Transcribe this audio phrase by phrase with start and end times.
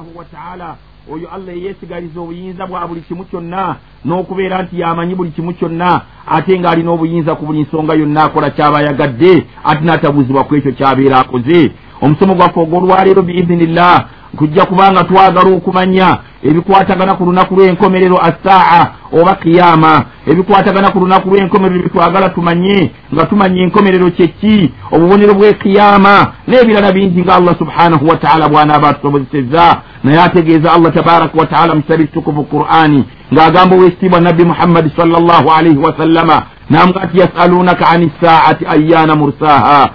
[0.00, 0.76] subhanahu wataala
[1.12, 6.58] oyo allah eyeesigaliza obuyinza bwa buli kimu kyonna n'okubeera nti yamanyi buli kimu kyonna ate
[6.60, 11.72] ng'alina obuyinza ku buli nsonga yonna akola kyaba yagadde ate n'atabuuzibwa ku ekyo kyabeera akoze.
[12.02, 14.04] Omusomo gwaffe ogw'olwaleero biizinillah
[14.40, 19.92] kujja kubanga twagala okumanya ebikwatagana ku lunaku lw'enkomerero assaa oba kiyama
[20.30, 26.14] ebikwatagana ku lunaku lw'enkomerero byetwagala tumanye nga tumanya enkomerero kyeki obubonero bw'ekiyama
[26.48, 29.64] n'ebirala bingi nga allah subhanahu wataala bw'anaaba atusobozesezza
[30.04, 33.04] naye ategeeza allah tabaraka wataala mu kitabu ekitukuvu qur'ani
[33.34, 36.36] ng'agamba owekitiibwa nabbi muhammadi sall llahu alaihi wasallama
[36.70, 39.90] namuga nti yasalunaka ani saati ayana mursaha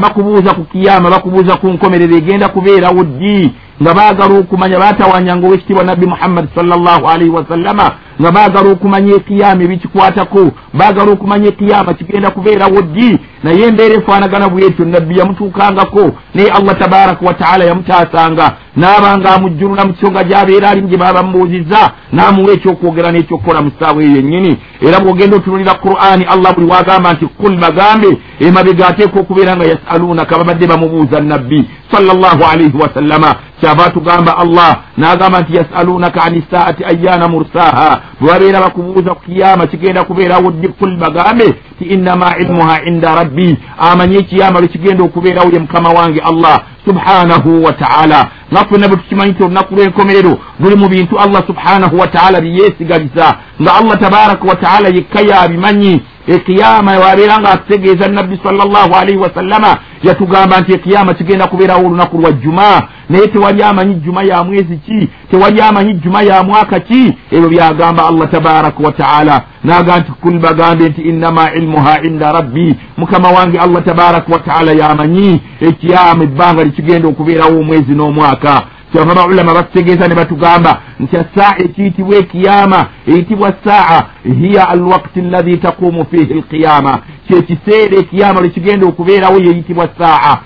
[0.00, 6.06] bakubuuza ku kiyama bakubuuza ku nkomerero egenda kubeerawo ddi nga baagala okumanya baatawanyanga owekitiibwa nabbi
[6.06, 7.86] muhammadi salllahu alaihi wasallama
[8.20, 10.44] nga baagala okumanya ekiyama ebikikwatako
[10.78, 17.26] baagala okumanya ekiyama kigenda kubeerawo ddi naye embeera efaanagana bwetyo nabbi yamutuukangako naye allah tabaraka
[17.26, 18.56] wataala yamutaasanga.
[18.76, 24.16] Naabanga amujjulula mu kisonga gyabeera alimu gye baba mubuuzizza n'amuwa ekyokwogera n'ekyokukola mu ssaawa eyo
[24.16, 24.52] yennyini
[24.86, 30.38] era bw'ogenda otunulira qur'ani allah buli wagamba nti kul bagambe emabega ateeka okubeera nga yasalunaka
[30.38, 37.28] babadde bamubuuza nabbi sallallahu alaihi wasallama kyava atugamba allah n'agamba nti yasalunaka ani saati ayana
[37.28, 43.14] mursaha bwe babeera bakubuuza ku kiyama kigenda kubeerawo ddi kul bagambe ti innama ilmuha inda
[43.14, 43.58] rabbi.
[43.78, 49.32] Amanye ekiyama lwe kigenda okubeerawo ye mukama wange allah subhanahu wataala nga ffenna bwe tukimanyi
[49.32, 55.20] ti olunaku lw'enkomerero luli mu bintu allah subhanahu wataala byeyeesigaliza nga allah tabaraka wataala yekka
[55.20, 62.18] yabimanyi ekiyama wabeera nga atutegeeza nabbi salllahu alaihi wasallama yatugamba nti ekiyama kigenda kubeerawo olunaku
[62.18, 65.08] lwa juma naye tewali amanyi juma ya mwezi ki?
[65.30, 67.14] Tewali amanyi juma ya mwaka ki?
[67.30, 72.74] Ebyo byagamba allah tabaraka wataala naga nti kul bagambe nti innama ilmuha inda rabbi.
[72.96, 75.40] Mukama wange allah tabaraka wataala yamanyi.
[75.60, 78.62] Ekiyama ebbanga likigenda okubeerawo omwezi n'omwaka.
[78.92, 84.02] Kyava baulama batutegeeza ne batugamba nti assaa ekiyitibwa ekiyama eyitibwa saa
[84.40, 86.98] hiya alwakti allahi taqumu fihi alqiyama
[87.28, 90.38] kyekiseera ekiyama lwekigenda okubeerawo yeyitibwa saa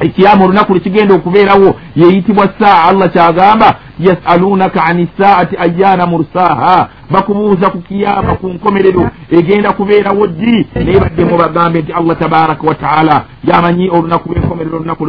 [0.00, 2.84] ekiyama olunaku lwekigenda okubeerawo yeyitibwa saa.
[2.88, 6.88] Allah kyagamba yasalunaka ani saati ayana mursaha?
[7.10, 10.66] Bakubuuza ku kiyama ku nkomerero egenda kubeerawo ddi?
[10.74, 15.04] Naye baddemu bagambe nti allah tabaraka wataala yamanyi olunaku lwenkomerero olunaku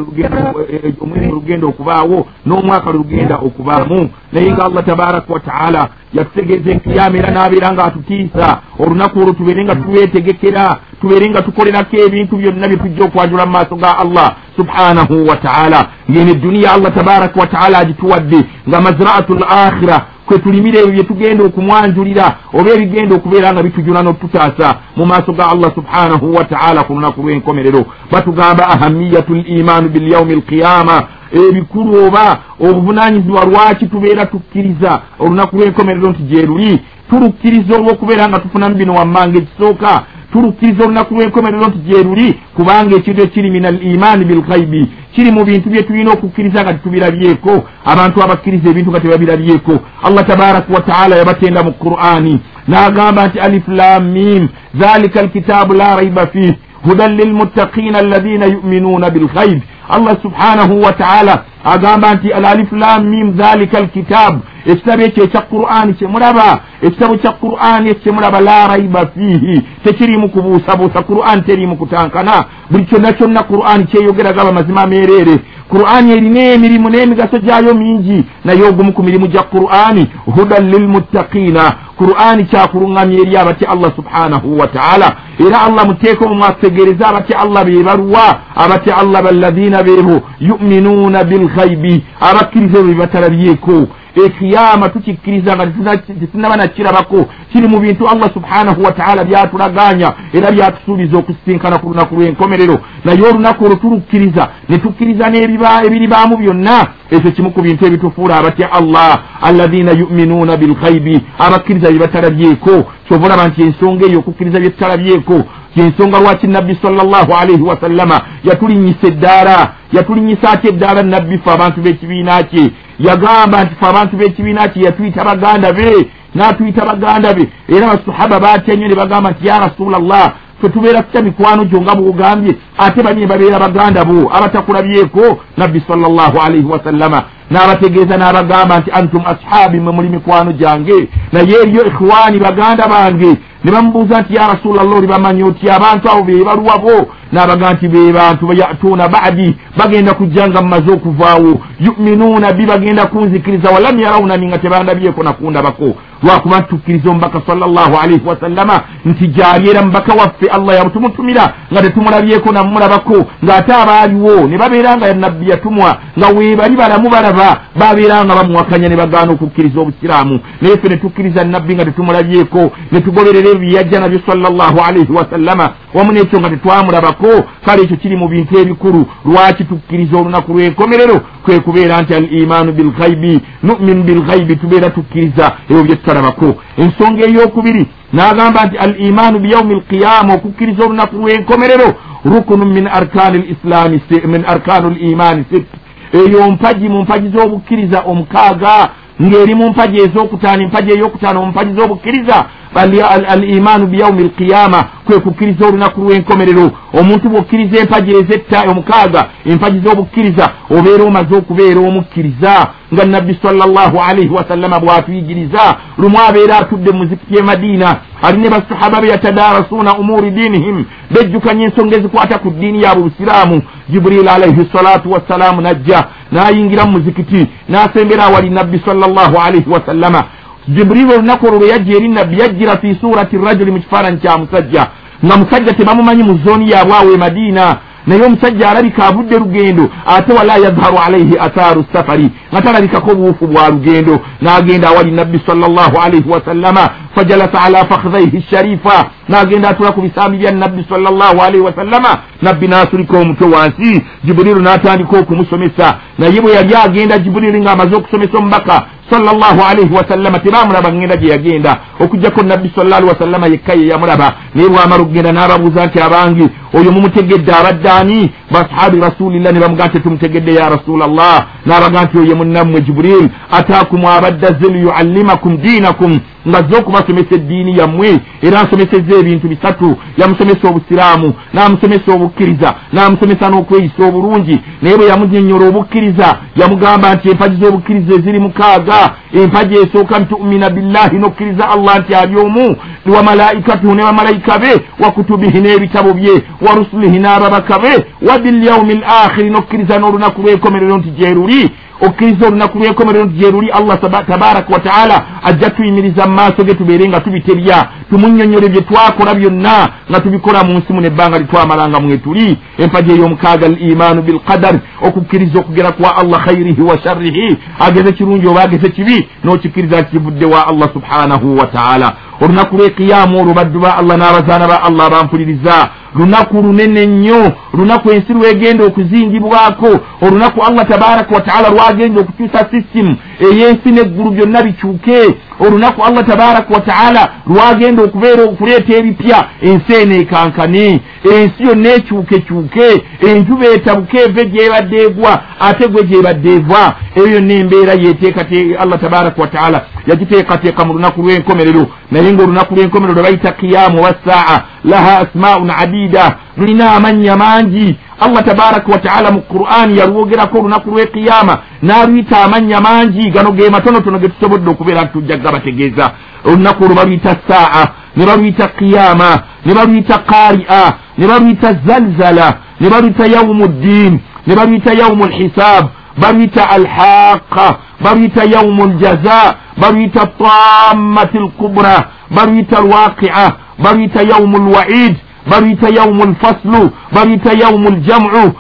[1.02, 4.10] omwezi lugenda okubaawo n'omwaka lugenda okubaamu.
[4.32, 9.76] Naye nga allah tabaraka wataala yatutegeeza enkiyama era n'abeera nga atutiisa olunaku olwo tubeere nga
[9.76, 15.90] tulwetegekera tubeere nga tukolerako ebintu byonna bye tujja okwanjula mu maaso ga allah subhanahu wataala
[16.12, 18.40] ngeno edduniya allah tabaraka wataala agituwadde
[18.70, 24.04] nga mazraatu l akhira kwe tulimira ebyo bye tugenda okumwanjulira oba ebigenda okubeera nga bitujuna
[24.04, 27.86] n'otutaasa mu maaso ga allah subhanahu wataala ku lunaku lw'enkomerero.
[28.12, 36.46] Batugamba ahamiyatu limaanu bilyaumi alqiyama ebikulu oba obuvunanyizibwa lwaki tubeera tukkiriza olunaku lw'enkomerero nti gye
[36.46, 36.80] luli
[37.10, 40.04] tulukkiriza olw'okubeera nga tufunamu bino wammanga ekisooka.
[40.32, 45.46] Tulukkiriza olunaku lw'enkomerero nti gye luli kubanga ekintu ekiri min al imaani bilghaibi kiri mu
[45.46, 47.54] bintu bye tulina okukkiriza nga tetubirabyeko.
[47.86, 49.74] Abantu abakkiriza ebintu nga tebabirabyeko.
[50.04, 52.42] Allah tabaraka wataala yabatenda mu qur'ani.
[52.68, 56.54] N'agamba nti alif lamim dhalika alkitabu la raiba fih
[56.86, 65.04] hudan lilmuttaqina alladhina yuminuuna bilghaib allah subhanahu wataala agamba nti alalif lamim dhalika alkitabu ekitabo
[65.04, 69.62] ekyo ekya qur'ani kyemulaba ekitabo kya qur'ani ekyo kyemulaba la raiba fiihi.
[69.84, 71.04] Tekirimu kubuusabuusa.
[71.04, 72.46] Qur'ani terimu kutankana.
[72.72, 75.36] Buli kyonna kyonna qur'ani kyeyogeraga bamazima meereere.
[75.70, 78.26] Qur'ani erina emirimu n'emigaso gyayo mingi.
[78.46, 81.64] Naye ogumu ku mirimu gya qur'ani hudan lilmuttaqiina.
[81.98, 88.40] Qur'ani kyakuluŋŋamya eri abatya allah subhanahu wataala era allah muteeka omwo ategeereza abatya allah beebaluwa
[88.56, 97.68] abatya allah balladina beebo yuminuuna bilghaibi abakkiriza ebyo bebatalabyeko ekiyama tukikkiriza nga tetunaba nakirabako kiri
[97.68, 102.78] mu bintu allah subhanahu wataala byatulaganya era byatusuubiza okusisinkana ku lunaku lw'enkomerero.
[103.06, 106.88] Naye olunaku olwo tulukkiriza ne tukkiriza n'ebiribaamu byonna.
[107.12, 113.48] Ekyo kimu ku bintu ebitufuula abatya allah alladina yuminuuna bilghaibi abakkiriza bye batalabyeko kyova olaba
[113.48, 115.44] nti ensonga eyo okukkiriza bye tutalabyeko
[115.76, 122.44] yensonga lwaki nabbi salllahu alaihi wasallama yatulinyisa eddaala yatulinyisa atya eddaala nabbi fe abantu b'ekibiina
[122.44, 127.50] kye yagamba nti fe abantu b'ekibiina kye yatuyita baganda be n'atuyita baganda be.
[127.68, 131.96] Era basahaba batya nnyo ne bagamba nti ya rasulallah fe tubeera tutya mikwano gyo nga
[131.96, 132.56] bwogambye?
[132.78, 139.80] Ate banyini babeera baganda bo abatakulabyeko nabbi salllahu alaihi wasallama n'abategeeza n'abagamba nti antum ashaabi
[139.80, 141.10] mwe muli mikwano gyange.
[141.32, 143.38] Naye eriyo ikhwani baganda bange.
[143.64, 148.12] Ne bamubuuza nti ya rasulllah oli bamanyi oti abantu abo be baluwabo n'abaga nti be
[148.14, 151.62] bantu yatuuna baadi bagenda kujja nga mumaze okuvaawo.
[151.80, 158.82] Yuminuuna bi bagenda kunzikiriza walam yarawunani nga tebandabyeko nakundabako lwakuba ntukkiriza omubaka salllah alaihi wasallama
[159.06, 165.14] nti gyali era mubaka waffe allah yatumutumira nga tetumulabyeko namulabako ng'ate abaaliwo ne babeera nga
[165.14, 167.35] nabbi yatumwa nga webali balamu balaba
[167.80, 170.40] babeera nga bamuwakanya ne bagaana okukkiriza obusiraamu.
[170.62, 175.70] Naye ffe ne tukkiriza nabbi nga tetumulabyeko ne tugoberera ebyo byeyajja nabyo salllah alaihi wasallama
[175.94, 177.32] wamu n'ekyo nga tetwamulabako
[177.66, 179.06] kale ekyo kiri mu bintu ebikulu.
[179.26, 185.84] Lwaki tukkiriza olunaku lw'enkomerero kwe kubeera nti al imaanu bilghaibi numinu bilghaibi tubeera tukkiriza ebyo
[185.84, 186.56] bye tutalabako.
[186.78, 191.88] Ensonga ey'okubiri n'agamba nti al imaanu biyaumi alqiyama okukkiriza olunaku lw'enkomerero
[192.26, 195.66] rukunu min arkaani lislaami min arkaanu limaani sit
[196.14, 198.90] eyo mpagi mu mpagi z'obukkiriza omukaaga
[199.22, 205.68] ng'eri mu mpagi ez'okutaano empagi ey'okutaano mu mpagi z'obukkiriza al imaanu biyaumi alqiyama kwe kukkiriza
[205.68, 210.46] olunaku lw'enkomerero omuntu bw'okkiriza empagi ezetta omukaaga empagi z'obukkiriza
[210.78, 212.54] obeera omaze okubeera omukkiriza
[212.94, 218.50] nga nabbi sallallahu alaihi wasallama bw'atuyigiriza lumu abeera atudde mu muzikiti e madiina ali ne
[218.50, 225.12] basahaba be yatadarasuuna umuuri diinihim bejjukanya ensonga ezikwata ku ddiini yaabwe busiraamu jiburil alaihi salatu
[225.12, 230.24] wassalaamu najja n'ayingira mu muzikiti n'asembera awali nabbi sallallahu alaihi wasallama
[230.68, 234.88] jiburiri olunaku olwo lwe yajja eri nabbi yajjira fi surati rajuli mu kifaananyi kya musajja.
[235.26, 237.78] Nga musajja tebamumanyi mu zooni yaabwe awo e madiina.
[238.08, 242.30] Naye omusajja alabika avudde lugendo ate wala yazharu alaihi athaaru safari.
[242.54, 244.20] Nga talabikako obuwufu bwa lugendo.
[244.42, 249.10] N'agenda awali nabbi salllahu alaihi wasallama fajalasa ala fakhdhaihi sharifa.
[249.30, 252.10] N'agenda atula ku bisambi bya nabbi salllahu alaihi wasallama
[252.42, 254.04] nabbi n'asulika omutwe wansi.
[254.24, 255.98] Jiburiru n'atandika okumusomesa.
[256.18, 261.78] Naye bwe yali agenda jiburiru ng'amaze okusomesa omubaka salllahu alaihi wasallama tebamulaba ngenda gye yagenda.
[262.00, 264.34] Okugjako nabbi salla alihi wasallama yekka ye yamulaba.
[264.56, 268.32] Naye bwamala okugenda n'ababuuza nti abange oyo mumutegedde abadde ani?
[268.52, 274.48] Basahabi rasulillah ne bamuga nti tumutegedde ya rasulallah n'abaga nti oyo munnammwe jiburil ataakum abadde
[274.48, 279.98] azze liyuallimakum diinakum ng'azze okubasomesa eddiini yammwe era nsomesezza ebintu bisatu.
[280.18, 284.62] Yamusomesa obusiraamu n'amusomesa obukkiriza n'amusomesa n'okweyisa obulungi.
[284.82, 289.00] Naye bwe yamunyonnyola obukkiriza yamugamba nti empagi z'obukkiriza eziri mukaaga
[289.34, 292.76] empagi esooka ntumina billahi n'okkiriza allah nti ali omu.
[293.16, 297.94] Wa malaikatuhu ne bamalayika be wa kutubihi n'ebitabo bye wa rusulihi n'ababaka be
[298.28, 301.72] wa bilyaumi l akhiri n'okkiriza n'olunaku lw'enkomerero nti gye luli
[302.02, 306.74] okkiriza olunaku lw'enkomerero nti gye luli allah tabaraka wa taala ajja tuyimiriza mu maaso ge
[306.74, 307.90] tubeere nga tubitebya.
[308.10, 312.58] Tumunyonyole bye twakola byonna nga tubikola mu nsi muno ebbanga litwamalanga mwe tuli.
[312.78, 317.58] Empaji ey'omukaaga al imaanu bilqadar okukkiriza okugera kwa allah khairihi wa sharrihi.
[317.80, 322.14] Ageze kirungi oba ageze kibi n'okikkiriza kivudde wa allah subhanahu wa taala.
[322.42, 327.52] Olunaku lw'ekiyaamu olwo baddu ba allah n'abazaana ba allah bampuliriza lunaku lunene nnyo.
[327.74, 335.20] Lunaku ensi lwegenda okuzingibwako olunaku allah tabaraka wataala lwagenda okukyusa sisitimu ey'ensi n'eggulu byonna bikyuke
[335.60, 339.48] olunaku allah tabaraka wataala lwagenda okubeera okuleeta ebipya.
[339.62, 341.02] Ensi eno ekankane
[341.34, 347.94] ensi yonna ekyukekyuke enjuba etabuke eve gyebadde egwa ate gwe gyebadde eva eyo yonna embeera
[347.94, 348.46] yeteeka
[348.80, 351.88] allah tabaraka wataala yagiteekateeka mu lunaku lw'enkomerero.
[352.12, 359.32] Naye ngaolunaku lw'enkomerero bayita kiyamu wassaa laha asmaun adida lulina amannya mangi allah tabaraka wataala
[359.32, 365.14] mu qur'ani yalwogerako olunaku lw'ekiyama n'aluyita amannya mangi gano ge matonotono ge tusobodde okubeera nti
[365.14, 366.12] tujja gabategeeza
[366.46, 369.30] olunaku olwo baluyita saa ne baluyita kiyama
[369.66, 370.84] ne baluyita qari'a
[371.18, 375.86] ne baluyita zalzala ne baluyita yaumu ddin ne baluyita yaumu lhisab
[376.18, 383.52] baluyita alhaqa baluyita yaumu ljaza baluyita tammati lkubra baluyita alwaqi'a
[383.84, 385.16] baluyita yaumu lwaid
[385.50, 388.54] baluyita yaumu lfaslu baluyita yaumu ljamu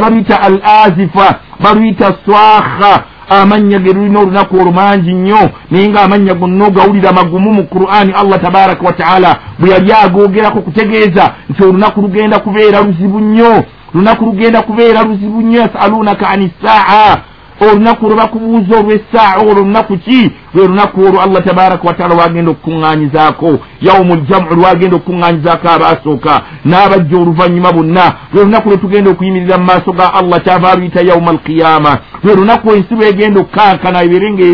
[0.00, 6.34] baluyita al azifa baluyita swakha amannya ge lulina olunaku olwo mangi nnyo naye nga amannya
[6.34, 12.38] gonna ogawulira magumu mu qur'ani allah tabaraka wataala bwe yali agoogerako kutegeeza nti olunaku lugenda
[12.38, 17.16] kubeera luzibu nnyo lunaku lugenda kubeera luzibu nnyo yasalunaka ani saa
[17.60, 23.58] olunaku lwe bakubuuza olw'essaaha olwo lunaku ki lwe lunaku olwo allah tabaraka wataala lwagenda okukuŋŋanyizaako
[23.80, 29.92] yaumu ljamu lwagenda okukuŋŋanyizaako abaasooka n'abajja oluvannyuma bonna lwe lunaku lwe tugenda okuyimirira mu maaso
[29.92, 34.44] ga allah kyava aluyita yauma alqiyama lwe lunaku ensi lwegenda okukankana ebeere nga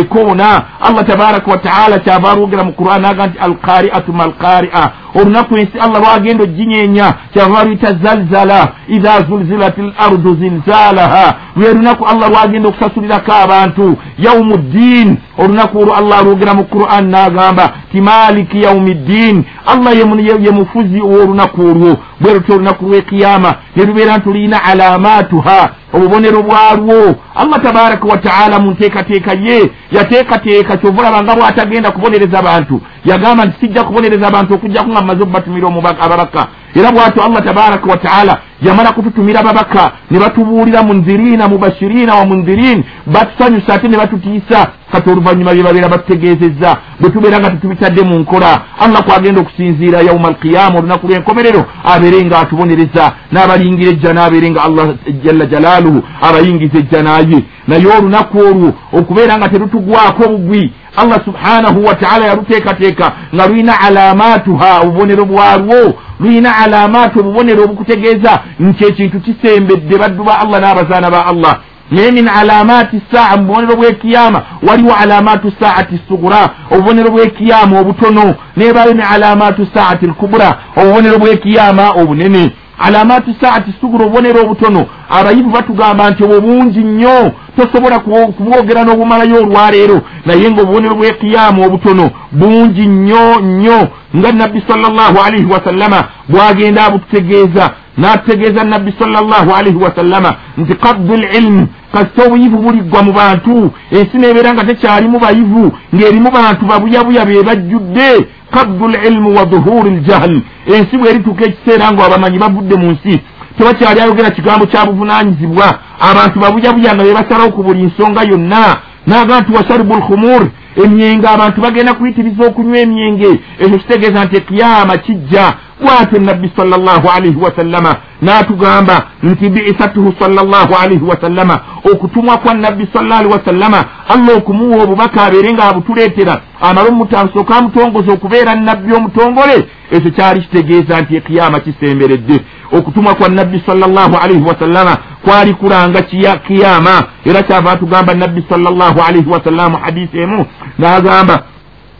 [0.00, 0.48] ekoona
[0.80, 4.84] allah tabaraka wataala kyava alwogera mu quran aga nti alqari'atu malqari'a
[5.14, 12.04] olunaku ensi allah lwagenda oginyeenya kyava luyita zalzala idha zulzilat l ardu zinzalaha lwe lunaku
[12.06, 15.16] allah lwagenda okusasulirako abantu yaumu ddin
[15.48, 21.60] olunaku olwo allah alwogera mu quran n'agamba ti maliki yaumi ddin allah ye mufuzi ow'olunaku
[21.70, 27.16] olwo bwe lutyo olunaku lw'ekiyama ne lubeera nti luyina alamatuha obubonero bwalwo.
[27.34, 32.80] Allah tabaraka wataala mu nteekateeka ye yateekateeka kyova olaba nga bw'atagenda kubonereza bantu.
[33.04, 35.68] Yagamba nti sijja kubonereza abantu okujjaku nga mmaze okubatumira
[36.00, 36.46] ababaka.
[36.74, 43.74] Era bw'atyo allah tabaraka wataala yamala kututumira babaka ne batubuulira munziriina mubashiriina wa munzirin batusanyusa
[43.74, 48.60] ate ne batutiisa kati oluvannyuma bye babeera batutegeezezza bwe tubeera nga tetubitadde mu nkola.
[48.80, 51.64] Allah kwagenda okusinziira yauma alqiyama olunaku lw'enkomerero
[52.08, 54.86] abeere nga atubonereza n'abalingira ejja n'abeere nga allah
[55.24, 62.26] jalla jalaaluhu abayingiza ejja naye naye olunaku olwo okubeera nga terutugwako obugwi allah subhanahu wataala
[62.26, 70.40] yaluteekateeka nga lulina alamatuha obubonero bwalwo lulina alamatu obubonero obukutegeeza nti ekintu kisembedde baddu ba
[70.40, 71.54] allah n'abazaana ba allah
[71.90, 78.34] naye min alamati saa mu bubonero bw'ekiyama waliwo alamatu saati sugura obubonero bw'ekiyama obutono.
[78.56, 84.86] Nebayo ne alamatu saati lkubura obubonero bw'ekiyama obunene alamatu saati sugura obubonero obutono.
[85.10, 87.32] Abayivu batugamba nti obwo bungi nnyo.
[87.56, 90.02] Tosobola kubwogera n'obumalayo olwaleero.
[90.26, 93.88] Naye nga obubonero bw'ekiyama obutono bungi nnyo nnyo.
[94.16, 101.66] Nga nabbi salllahu alaihi wasallama bwagenda abututegeeza n'atutegeeza nabbi salllahu alaihi wasallama nti kabdu lilmu
[101.98, 103.70] kasita obuyivu buliggwa mu bantu.
[103.90, 108.10] Ensi neebeera nga tekyalimu bayivu ng'erimu bantu babuyabuya be bajjudde.
[108.50, 113.20] Kabdu lilmu wa duhuri ljahl ensi bwerituuka ekiseera nga abamanyi bavudde mu nsi
[113.58, 115.78] tebakyali ayogera kigambo kya buvunanyizibwa
[116.10, 118.76] abantu babuyabuya nga be basalawo ku buli nsonga yonna.
[119.06, 120.42] Naga nti wasaribu lkhumur
[120.84, 123.30] emyenge abantu bagenda kuyitiriza okunywa emyenge.
[123.58, 131.04] Ekyo kitegeeza nti ekiyama kijja bwatyo nabbi salllahu alaihi wasallama n'atugamba nti biisatuhu salllahu alaihi
[131.04, 131.60] wasallama
[131.92, 136.40] okutumwa kwa nabbi salla alihi wasallama allah okumuwa obubaka abeere nga abutuleetera.
[136.60, 142.40] Amale omutasooka amutongoza okubeera nabbi omutongole ekyo kyali kitegeeza nti ekiyama kisemberedde.
[142.72, 146.02] Okutumwa kwa nabbi salllahu alaihi wasallama kwali kulanga
[146.46, 150.46] kiyama era kyava atugamba nabbi salllahu alaihi wasallama hadisi emu
[150.78, 151.42] n'agamba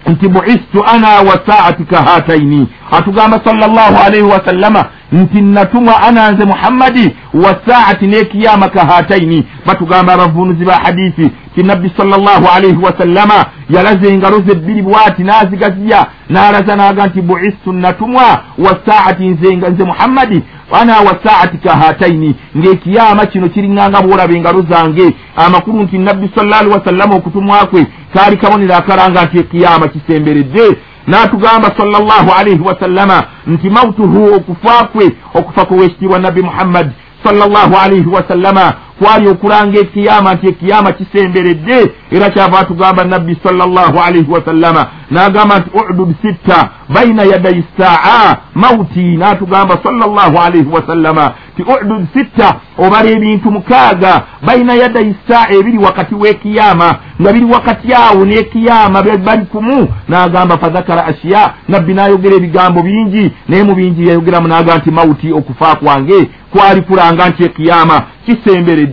[0.06, 7.16] nti buistu ana wa saati kahataini atugamba salllahu alaihi wasallama nti natumwa ana nze muhammadi
[7.34, 14.40] wa saati n'ekiyama kahataini batugamba abavunuzi ba hadisi ti nabbi salllahu alaihi wasallama yalaze engalo
[14.46, 21.18] ze ebbiri bwati n'azigaziya n'alaza n'aga nti buistu natumwa wa saati nze muhammadi ana wa
[21.24, 25.14] saati kahataini ng'ekiyama kino kiringanga bwolaba engalo zange.
[25.36, 30.76] Amakulu nti nabbi salla alihi wasallama okutumwa kwe kaali kabonero akalanga nti ekiyama kisemberedde.
[31.08, 36.90] N'atugamba salllahu alaihi wasallama nti mautuhu okufa kwe okufa kwe wekitiibwa nabbi muhammadi
[37.24, 44.30] salllahu alaihi wasallama kwali okulanga ekiyama nti ekiyama kisemberedde era kyava atugamba nabbi salllahu alaihi
[44.30, 52.06] wasallama n'agamba nti udud sitta baina yadai saa mauti n'atugamba salllahu alaihi wasallama ti udud
[52.14, 59.02] sitta obala ebintu mukaaga baina yadai saa ebiri wakati w'ekiyama nga biri wakati awo n'ekiyama
[59.02, 64.90] bali kumu n'agamba fadhakara ashiya nabbi n'ayogera ebigambo bingi naye mu bingi yayogeramu n'agamba nti
[64.90, 68.87] mauti okufa kwange kwali kulanga nti ekiyama kisemberedde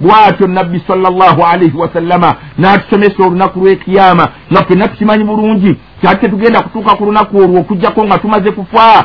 [0.00, 6.96] bwatyo nabbi salllahu alaihi wasallama n'atusomesa olunaku lw'ekiyama nga ffenna tukimanyi bulungi kyati tetugenda kutuuka
[6.96, 9.04] ku lunaku olwo okugjako nga tumaze kufa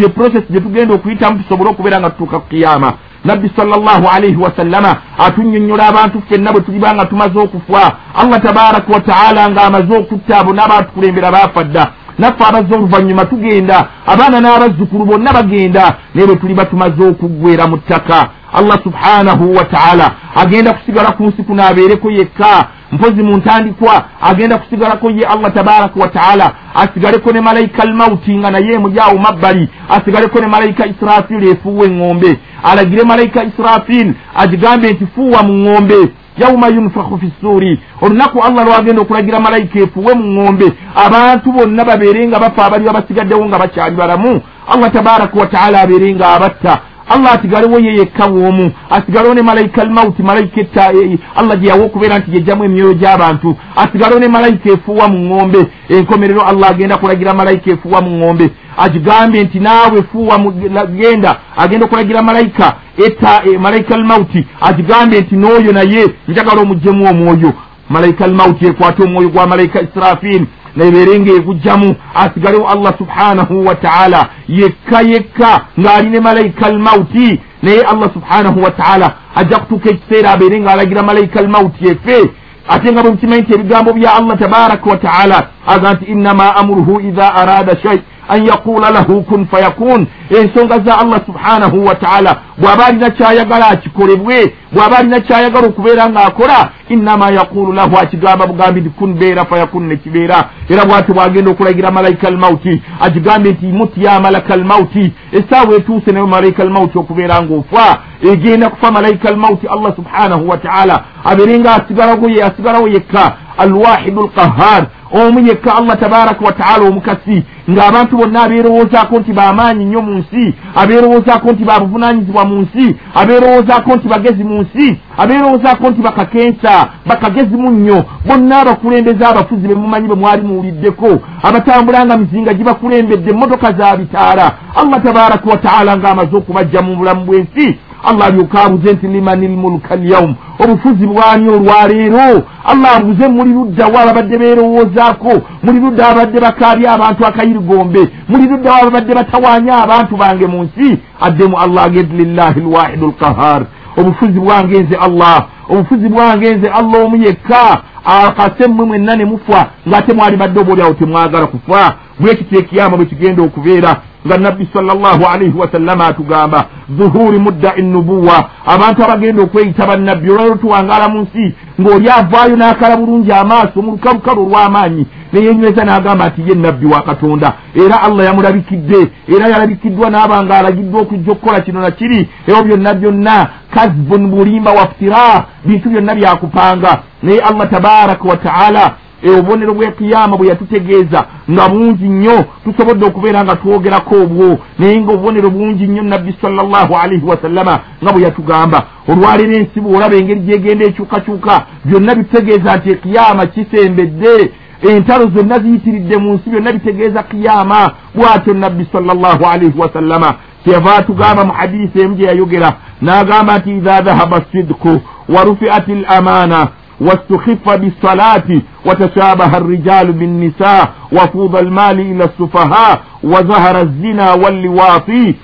[0.00, 2.92] ye process gye tugenda okuyitamu tusobole okubeera nga tutuuka ku kiyama.
[3.24, 9.50] Nabbi salllahu alaihi wasallama atunyonnyola abantu ffenna bwe tuliba nga tumaze okufa allah tabaraka wataala
[9.50, 11.90] ng'amaze okutta abo n'abaatukulembera baafa dda.
[12.18, 18.28] Naffe abazze oluvannyuma tugenda abaana n'abazzukulu bonna bagenda naye bwe tuliba tumaze okuggwera mu ttaka
[18.54, 22.68] allah subhanahu wataala agenda kusigala ku nsi kuno abeereko yekka.
[22.92, 28.72] Mpozi mu ntandikwa agenda kusigalako ye allah tabaraka wataala asigaleko ne malayika almauti nga naye
[28.74, 29.68] emulyawo mabbali.
[29.90, 36.08] Asigaleko ne malayika israfiri efuuwa eŋŋombe alagire malayika israfiri agigambe nti fuuwa mu ŋŋombe
[36.38, 40.66] yauma yunfaku fi ssuuri olunaku allah lwagenda okulagira malayika efuuwe mu ŋŋombe
[41.06, 44.40] abantu bonna babeere nga bafa abaliba basigaddewo nga bakyali balamu.
[44.68, 50.22] Allah tabaraka wataala abeere nga abatta allah asigalewo ye yekka bwomu asigalewo ne malayika almauti
[50.22, 50.92] malayika etta
[51.36, 53.56] allah gye yawa okubeera nti yejjamu emyoyo gy'abantu.
[53.76, 58.50] Asigalewo ne malayika efuuwa mu ŋŋombe enkomerero allah agenda kulagira malayika efuuwa mu ŋŋombe.
[58.76, 60.38] Agigambye nti naawe fuuwa
[60.86, 67.52] genda agenda okulagira malayika etta e, malayika almauti agigambye nti n'oyo naye njagala omugjemu omwoyo.
[67.90, 70.46] Malayika almauti ekwate omwoyo gwa malayika israfiri
[70.76, 79.14] nebeere ngaegujjamu asigalewo allah subhanahu wataala yekka yekka ng'aline malayika almauti naye allah subhanahu wataala
[79.34, 82.30] ajja kutuuka ekiseera abeere ng'alagira malayika almauti efe.
[82.68, 87.34] Ate nga bwe mukimanyi nti ebigambo bya allah tabaraka wataala aga nti innama amuruhu idha
[87.34, 93.68] arada shai an yaqula lahu kun fayakun ensonga za allah subhanahu wataala bw'aba alina kyayagala
[93.68, 99.86] akikolebwe bw'aba alina kyayagala okubeera ng'akola innama yaqulu lahu akigamba bugambi nti kun beera fayakun
[99.88, 106.12] nekibeera era bw'ati bw'agenda okulagira malayika almauti agigambye nti muti ya malaka almauti essaawa etuuse
[106.12, 107.98] naye malayika almauti okubeera ng'ofa.
[108.22, 115.76] Egenda kufa malayika almauti allah subhanahu wataala abeere nga asigalawo yekka alwahidu alqahar omu yekka
[115.76, 122.44] allah tabaraka wataala omukasi ng'abantu bonna abeerowoozaako nti bamaanyi nnyo mu nsi abeerowoozaako nti babuvunanyizibwa
[122.44, 126.88] mu nsi abeerowoozaako nti bagezi mu nsi abeerowoozaako nti bakakensa.
[127.06, 131.08] Bakagezimu nnyo bonna abakulembeze abafuzi be mumanyi bwe mwali muwuliddeko.
[131.42, 134.52] Abatambula nga mizinga gibakulembedde emmotoka za bitaala.
[134.76, 140.34] Allah tabaraka wataala ng'amaze okubajja mu bulamu bw'ensi allah alyoka abuze nti limani lmulka alyaum
[140.58, 142.42] obufuzi bwani olwaleero.
[142.64, 145.32] Allah abuze muli luddawo ababadde beerowoozaako?
[145.62, 150.98] Muli ludda ababadde bakaabya abantu akayirigombe muli luddawo ababadde batawaanya abantu bange mu nsi?
[151.20, 153.62] Addemu allah agenti lillahi lwahidu lkahar
[153.96, 159.66] obufuzi bwange nze allah obufuzi bwange nze allah omu yekka akase mmwe mwenna ne mufa
[159.88, 163.96] ng'ate mwali badde oba oliawo temwagala kufa bwe kityo ekiyama bwe kigenda okubeera
[164.26, 166.64] nga nabbi salllahu alaihi wasallama atugamba
[166.98, 173.32] zuhuri muddai nubuwa abantu abagenda okweyita bannabbi olwaliro tuwangaala mu nsi ng'oli avaayo n'akala bulungi
[173.32, 177.54] amaaso mu lukalukalu olw'amaanyi neyenyweza n'agamba nti ye nabbi wa katonda.
[177.74, 179.00] Era allah yamulabikidde
[179.34, 182.28] era yalabikiddwa n'aba nga alagiddwa okujja okukola kino na kiri.
[182.46, 187.02] Ebyo byonna byonna kazbun bulimba waftira bintu byonna byakupanga.
[187.22, 188.94] Naye allah tabaraka wataala
[189.28, 194.58] obubonero bwekiyama bwe yatutegeeza nga bungi nnyo tusobodde okubeera nga twogerako obwo.
[194.78, 198.86] Naye nga obubonero bungi nnyo nabbi salllahu alaihi wasallama nga bwe yatugamba.
[199.08, 204.50] Olwaliro ensi bwolaba engeri gyegenda ekyukakyuka byonna bitutegeeza nti ekiyama kisembedde
[204.90, 207.90] entalo zonna ziyitiridde mu nsi byonna bitegeeza kiyama.
[208.14, 214.00] Bwatyo nabbi salllah alaihi wasallama kyeyava atugamba mu hadisi emu gye yayogera n'agamba nti idha
[214.02, 216.68] dhahaba sidku warufiat l amana
[217.00, 218.48] واستخف بالصلاة
[218.86, 225.34] وتشابه الرجال بالنساء وفوض المال إلى السفهاء وظهر الزنا واللواطي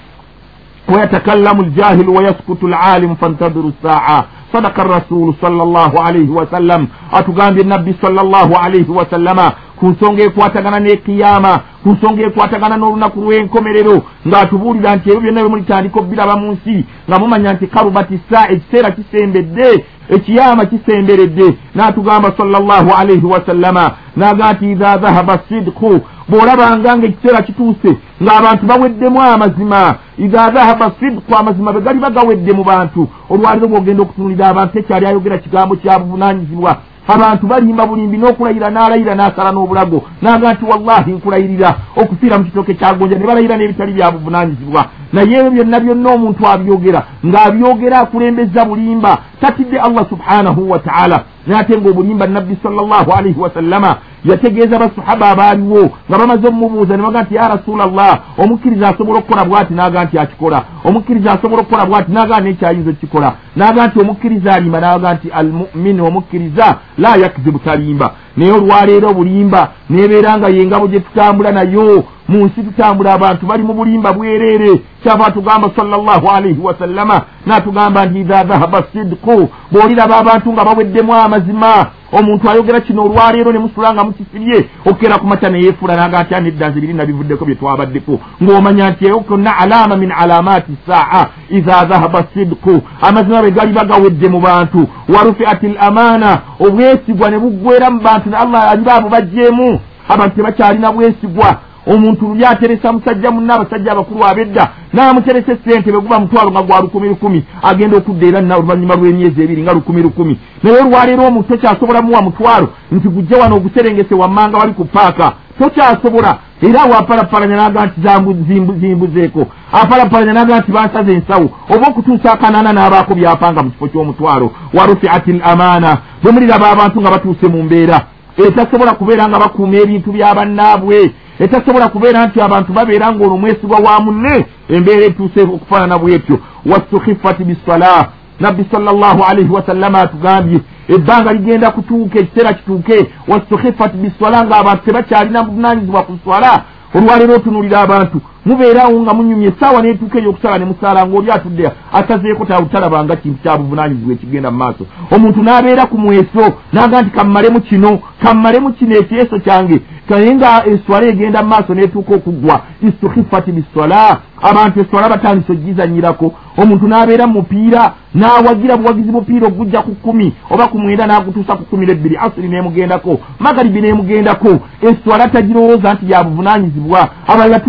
[0.88, 8.21] ويتكلم الجاهل ويسكت العالم فانتظروا الساعة صدق الرسول صلى الله عليه وسلم أتقام بالنبي صلى
[8.21, 9.39] الله عليه وسلم
[9.79, 13.95] ku nsonga ekwatagana n'ekiyama ku nsonga ekwatagana n'olunaku lw'enkomerero
[14.27, 18.91] ng'atubuulira nti ebyo byonna bye mulitandika obbiraba mu nsi nga mumanya nti karubati saa ekiseera
[18.91, 25.91] kisembedde ekiyama kisemberedde n'atugamba sallallahu alaihi wasallama n'aga nti idha dhahaba sidku
[26.30, 27.90] bw'olabanga nga ekiseera kituuse
[28.22, 29.94] ng'abantu baweddemu amazima.
[30.18, 33.08] Idha dhahaba sidku amazima be gali bagawedde mu bantu.
[33.30, 36.72] Olwaliro bw'ogenda okutunulira abantu tekyali ayogera kigambo kya buvunanyizibwa
[37.08, 39.98] abantu balimba bulimbi n'okulayira n'alayira n'asala n'obulago.
[40.22, 41.70] Naga nti wallahi nkulayirira.
[41.96, 47.00] Okufiira mu kitooke kyagonja ne balayira n'ebitali bya buvunanyizibwa naye ebyo byonna byonna omuntu abyogera
[47.26, 49.18] ng'abyogera akulembeza bulimba.
[49.40, 56.48] Tatidde allah subhanahu wataala naate ng'obulimba nabbi salllahu alaihi wasallama yategeeza basahaba abaaliwo nga bamaze
[56.48, 60.64] omumubuuza ne baga nti ya rasula llah omukkiriza asobola okukola bwati naga nti akikola.
[60.84, 63.34] Omukkiriza asobola okukola bwati naga nekyayinza okukikola.
[63.56, 70.38] Naga nti omukkiriza alimba naga nti almumini omukkiriza la yakizibu talimba naye olwaleero obulimba nebeera
[70.38, 72.04] nga yengabo gye tutambula nayo.
[72.28, 74.80] Mu nsi tutambula abantu bali mu bulimba bwereere.
[75.02, 81.86] Kyava atugamba salllahu alaihi wasallama n'atugamba nti idha dhahaba sidku bw'oliraba abantu nga baweddemu amazima
[82.12, 86.68] omuntu ayogera kino olwaleero ne musula nga mukisibye okukera ku makya neyefuula naga nti anedda
[86.68, 88.20] nze biri nabivuddeko bye twabaddeko?
[88.42, 94.28] Ng'omanya nti eyo konna alama min alamaati saa idha dhahaba sidku amazima bwe gali bagawedde
[94.28, 94.88] mu bantu.
[95.08, 99.80] Warufiat l amaana obwesigwa ne buggwera mu bantu ne allah aliba abo bajjeemu.
[100.08, 106.20] Abantu tebakyalina bwesigwa omuntu luli ateresa musajja munna abasajja abakulu abedda n'amuteresa esente bwe guba
[106.20, 110.38] mutwalo nga gwa lukumi lukumi agenda okudda era na oluvannyuma lw'emyezi ebiri nga lukumi lukumi.
[110.62, 116.38] Naye olwaleero omuntu tokyasobola muwa mutwalo nti gujje wano oguserengese wammanga wali ku paaka tokyasobola.
[116.62, 119.46] Era wapalapalanya naga nti zimbuzeeko.
[119.72, 121.50] Apalapalanya naga nti bansaza ensawo.
[121.74, 124.50] Oba okutuusa akanaana n'abaako byapanga mu kifo ky'omutwalo.
[124.74, 125.98] Warufiati l amaana.
[126.22, 128.00] Bwe muliraba abantu nga batuuse mu mbeera.
[128.36, 131.10] Etasobola kubeera nga bakuuma ebintu byabannaabwe
[131.40, 136.38] etasobola kubeera nti abantu babeera ngaolwo mwesibwa wa munne embeera etuuse okufaanana bwetyo
[136.70, 138.08] wastukhiffati bisala
[138.40, 143.06] nabbi salllahu alaihi wasallama atugambye ebbanga ligenda kutuuka ekiseera kituuke.
[143.28, 146.62] Wastukhiffati biswala ngaabantu tebakyalina buvunanyizibwa ku swala
[146.94, 153.16] olwaleero otunulira abantu mubeerawo nga munyumya essaawa neetuuka ey'okusala ne musaala ng'oli atudde asazeeko tabutalabanga
[153.16, 154.86] kintu kya buvunanyizibwa ekigenda mu maaso.
[155.10, 159.80] Omuntu n'abeera ku mweso naga nti kammalemu kino kammalemu kino ekyeso kyange.
[160.08, 164.20] Kaye nga eswala egenda mu maaso neetuuka okuggwa istukhifati biswala.
[164.42, 170.68] Abantu eswala batandise ogizanyirako omuntu n'abeera mu mupiira n'awagira buwagizi bupiira ogujja ku kkumi oba
[170.68, 174.52] ku mwenda n'agutuusa ku kkumi n'ebbiri asiri n'emugendako magalibi n'emugendako.
[174.82, 177.60] Eswala tagirowooza nti ya buvunanyizibwa abalala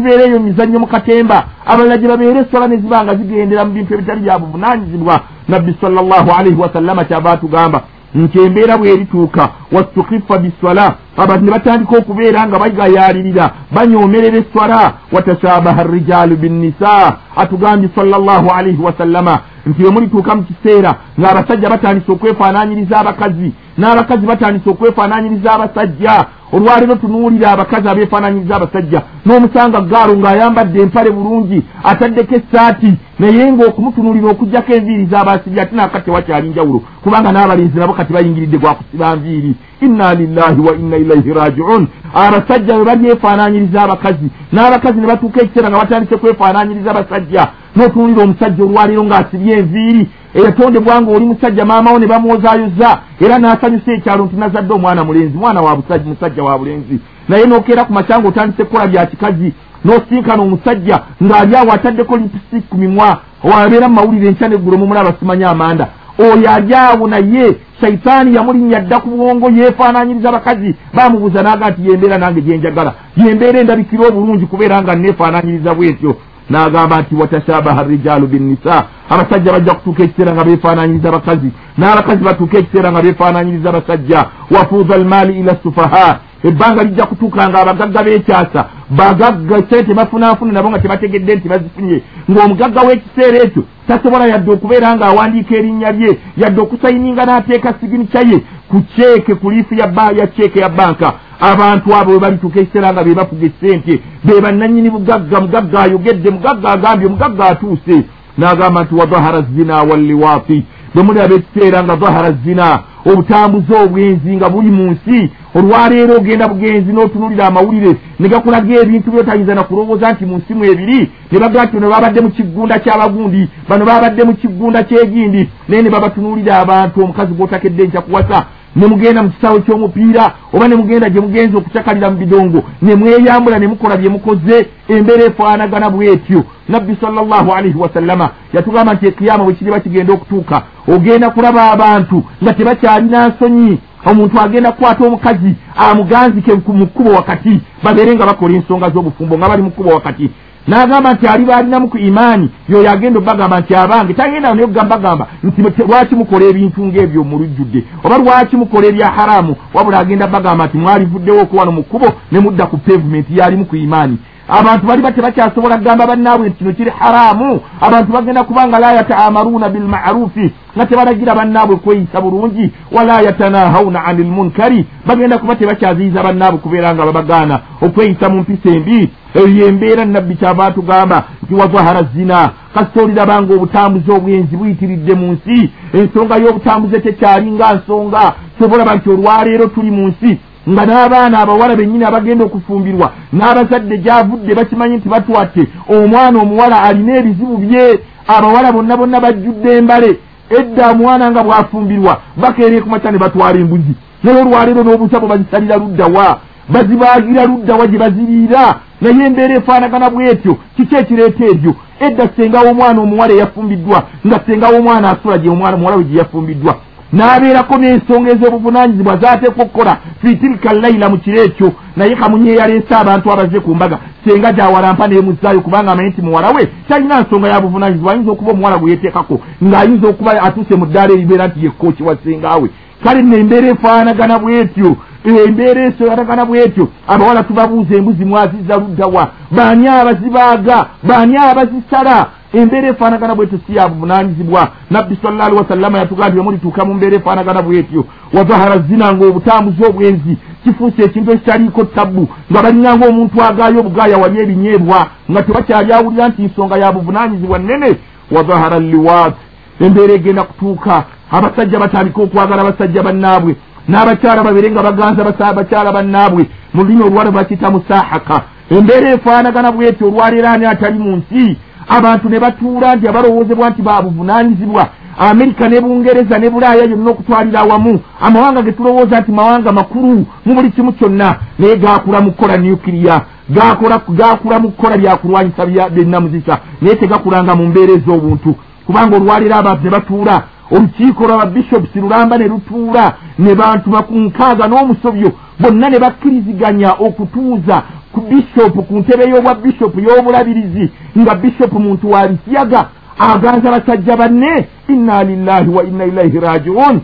[0.62, 1.45] tubeereeyo mizannyo mu katemba.
[1.65, 6.32] Abalala gye babeera eswala ne ziba nga zigendera mu bintu ebitali bya buvunanyizibwa nabbi sallallahu
[6.32, 7.82] alaihi wasallama kyaba atugamba
[8.15, 10.95] nti embeera bwerituuka wastukiffa biswala.
[11.17, 17.17] Abantu ne batandika okubeera nga bagayalirira banyoomerera eswala watashabaha rijalu binnisa.
[17.36, 24.70] Atugambye sallallahu alaihi wasallama nti bwe mulituuka mu kiseera ng'abasajja batandise okwefaananyiriza abakazi n'abakazi batandise
[24.70, 26.15] okwefaananyiriza abasajja
[26.54, 29.02] olwaleero tunuulira abakazi abeefaananyiriza abasajja.
[29.26, 36.50] N'omusanga gaalo ng'ayambadde empale bulungi ataddeko essaati naye ng'okumutunuulira okugjako enviiri z'abasibya ate naaka tewakyali
[36.50, 39.56] njawulo kubanga n'abalenzi nabo kati bayingiridde gwakusiba nviiri.
[39.82, 45.80] Inna lillahi wa inna ilaihi rajiun abasajja bwe balyefaananyiriza abakazi n'abakazi ne batuuka ekiseera nga
[45.80, 53.00] batandise kwefaananyiriza abasajja n'otunuulira omusajja olwaleero ng'asibye enviiri eyatondebwa nga oli musajja maamawo ne bamwozaayoza
[53.20, 57.00] era n'asanyusa ekyalo nti nazadde omwana mulenzi mwana wa musajja wa bulenzi.
[57.30, 59.54] Naye n'okeera ku makyanga otandise kukola bya kikazi
[59.86, 65.44] n'osinkana omusajja ng'ali awo ataddeko lipisi ku mimwa wabeera mu mawulire enkya neggulo mumulaba simanyi
[65.44, 65.88] amanda.
[66.20, 72.17] Oyo ali awo naye shaitaani yamulinnya dda ku bwongo yeefaananyiriza abakazi bamubuuza naaga nti yembeera
[72.17, 76.15] nange gyenjagala yembeera endabikira obulungi kubeera nga neefaananyiriza bwetyo
[76.52, 78.76] n'agamba nti watashabaha rijalu binnisa.
[79.10, 84.26] Abasajja bajja kutuuka ekiseera nga beefaananyiriza abakazi n'abakazi batuuka ekiseera nga beefaananyiriza abasajja.
[84.56, 90.80] Wafuuza almaali ila sufaha ebbanga lijja kutuuka nga abagagga beekyasa bagagga sente bafunaafuna nabo nga
[90.80, 92.02] tebategedde nti bazifunye.
[92.30, 98.38] Ng'omugagga w'ekiseera ekyo tasobola yadde okubeera ng'awandiika erinnya lye yadde okusayininga n'ateeka siginica ye
[98.70, 103.14] ku ceeke ku liifu ya ceeke ya banka abantu abo bwe balituuka ekiseera nga be
[103.14, 107.98] bafuga essente be bannannyini bugagga mugagga ayogedde mugagga agambye omugagga atuuse.
[108.38, 114.72] N'agamba nti wadahara zina walliwaati bwe mulaba ekiseera nga dahara zina obutambuzi obwenzi nga buli
[114.72, 115.30] mu nsi.
[115.56, 121.12] Olwaleero ogenda bugenzi n'otunulira amawulire ne gakulaga ebintu byotayinza nakulowooza nti mu nsi mu ebiri
[121.32, 125.90] ne bagaa nti bano babadde mu kiggunda ky'abagundi bano babadde mu kiggunda ky'egindi naye ne
[125.90, 131.22] babatunuulira abantu omukazi gwotakedde nkya kuwasa ne mugenda mu kisaawe ky'omupiira oba ne mugenda gye
[131.22, 136.44] mugenza okucakalira mu bidongo ne mweyambula ne mukola bye mukoze embeera efaanagana bwetyo.
[136.70, 142.54] Nabbi salllahu alaihi wasallama yatugamba nti ekiyama bwe kiriba kigenda okutuuka ogenda kulaba abantu nga
[142.54, 143.80] tebakyalina nsonyi.
[144.06, 149.62] Omuntu agenda kukwata omukazi amuganzike mu kkubo wakati babeere nga bakola ensonga z'obufumbo nga bali
[149.62, 150.32] mu kkubo wakati
[150.67, 155.82] n'agamba nti aliba alinamu ku imaani yoyo agenda obbagamba nti abange tagenda naye ogambagamba nti
[155.88, 159.56] lwaki mukola ebintu ng'ebyo mulujjudde oba lwaki mukola ebya haramu?
[159.74, 164.17] Wabula agenda bagamba nti mwalivuddewo okuwano mu kkubo ne mudda ku pavumenti yalimu ku imaani
[164.52, 167.62] abantu baliba tebakyasobola kugamba bannaabwe nti kino kiri haramu.
[167.82, 174.86] Abantu bagenda kubanga la yataamaruuna bilmarufi nga tebalagira bannaabwe kweyisa bulungi wala yatanahawuna ani lmunkari
[175.08, 177.60] bagenda kuba tebakyaziyiza bannaabwe kubeera nga babagaana.
[177.82, 182.50] Okweyisa mu mpisa embi eyo embeera nabbi kyava atugamba nti wazahara zina.
[182.74, 185.70] Kasita olirabanga obutambuzi obwenzi buyitiridde mu nsi.
[185.94, 188.34] Ensonga y'obutambuzi tekyalinga nsonga.
[188.60, 194.95] Sobolaba nti olwaleero tuli mu nsi nga n'abaana abawala bennyini abagenda okufumbirwa n'abazadde gyavudde bakimanyi
[194.97, 200.12] nti batwatte omwana omuwala alina ebizibu bye abawala bonna bonna bajjudde embale
[200.58, 203.93] edda omwana nga bwafumbirwa bakeereye ku makya ne batwala embuzi.
[204.24, 208.63] Naye olwaleero n'obusabo bazisalira luddawa bazibaagira luddawa gye baziriira?
[209.02, 215.12] Naye embeera efaanagana bwetyo kiki ekireeta ebyo edda sengawo omwana omuwala eyafumbiddwa nga sengawo omwana
[215.12, 216.76] asula gye omwana muwala we gye yafumbiddwa
[217.13, 221.74] n'abeerako n'ensonga ez'obuvunanyizibwa zaateekwa okukola fitilika layila mu kiro ekyo.
[221.95, 223.97] Naye kamunye yaleese abantu abaze ku mbaga.
[224.26, 228.78] Senga gyawalampa neemuzzaayo kubanga amanyi nti muwala we kyalina nsonga ya buvunanyizibwa ayinza okuba omuwala
[228.78, 232.69] gwe yeteekako ng'ayinza okuba atuuse mu ddaala eribeera nti yekkooki wa sengaawe
[233.04, 234.95] kale nembeera efaanagana bwetyo
[235.26, 236.88] embeera esoyatagana bwetyo.
[237.08, 244.72] Abawala tubabuuza embuzi mwaziza luddawa baani abazibaaga baani abazisala embeera efaanagana bwetyo si ya buvunanyizibwa
[244.90, 248.06] nabbi salla ali wasallama yatugaa nti bemulituuka mu mbeera efaanagana bwetyo.
[248.34, 252.30] Wazahara zina nga obutambuzi obwenzi kifuuse ekintu ekitaliiko tabbu.
[252.52, 255.08] Nga balinanga omuntu agaayo obugaaya wali ebinyeebwa.
[255.32, 255.94] Nga tebakyali
[256.30, 257.98] nti nsonga ya buvunanyizibwa nnene.
[258.32, 259.36] Wazahara liwaat
[259.80, 261.04] embeera egenda kutuuka.
[261.32, 263.56] Abasajja batandika okwagala abasajja bannaabwe.
[263.90, 266.50] N'abakyala babere nga baganza bakyala bannaabwe.
[266.74, 272.39] Mu lulimi olwala bakiyita musahaka embeera efaanagana bwetyo olwaleero ani atali mu nsi abantu ne
[272.39, 278.00] batuula nti abalowoozebwa nti babuvunanyizibwa amerika ne bungereza ne bulaaya yonna okutwalira awamu.
[278.22, 281.36] Amawanga ge tulowooza nti mawanga makulu mu buli kimu kyonna.
[281.60, 288.56] Naye gakula mu kukola nukiriya gakula mu kukola byakulwanyisa byenamuzisa naye tegakulanga mu mbeera ez'obuntu.
[288.86, 295.32] Kubanga olwaleero abantu ne batuula olukiiko lwa babishopusi lulamba ne lutuula ne bantu bakunkaaga n'omusobyo
[295.60, 302.86] bonna ne bakkiriziganya okutuuza ku bishopu ku ntebe y'obwa bishopu y'obulabirizi nga bishopu muntu wabisiyaga
[303.19, 307.02] aganza basajja banne inna lillahi wa inna ilaihi rajiun.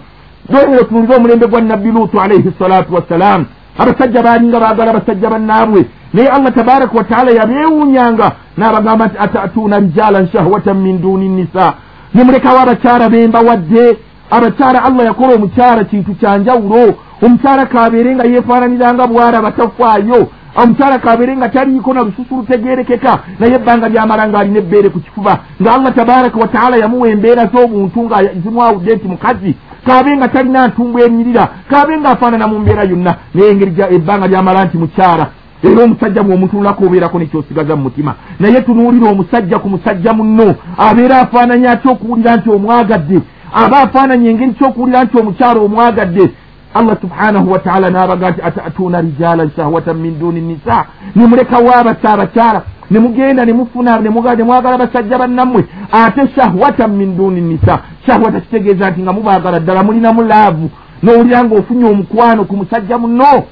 [0.50, 3.46] Lwero tunulire omulembe gwa nabbi luutu alaihi salatu wassalam
[3.78, 5.86] abasajja baalinga baagala basajja bannaabwe.
[6.14, 11.74] Naye allah tabaraka wataala yabeewuunyanga n'abagamba nti atatuuna rijalan shahwatan min duni nisa
[12.14, 13.98] nemulekawo abakyala bembawadde
[14.32, 21.50] abakyala allah yakola omukyala kintu kyanjawulo omukyala kabeere nga yefaananiranga bwala batafaayo omukyala kabeere nga
[21.50, 26.40] taliiko na lususu lutegerekeka naye ebbanga lyamala nga alina ebbeere ku kifuba nga allah tabaraka
[26.40, 32.10] wataala yamuwa embeera z'obuntu nga zimwawudde nti mukazi kabe nga talina ntumbu enyirira kabe nga
[32.10, 35.28] afaanana mu mbeera yonna naye engeri ebbanga lyamala nti mukyala
[35.64, 41.72] era omusajja bweomutunulako obeerako nekyosigaza mu mutima naye tunuulira omusajja ku musajja munno abeera afaananya
[41.72, 43.20] aty okuwulira nti omwagadde
[43.54, 46.26] aba afaananya engeri kyokuwulira nti omukyala omwagadde
[46.74, 50.86] allah subhanahu wataala n'abaga nti atatuuna rijalan shahwatan min duni nisa.
[51.16, 57.80] Nemulekawo abasa abakyala nemugenda nemufuna nemwagala basajja bannammwe ate shahwatan min duni nisa.
[58.06, 60.70] Shahwata kitegeeza nti nga mubaagala ddala mulinamu laavu
[61.04, 63.44] nowulira ngaofunye omukwano ku musajja munno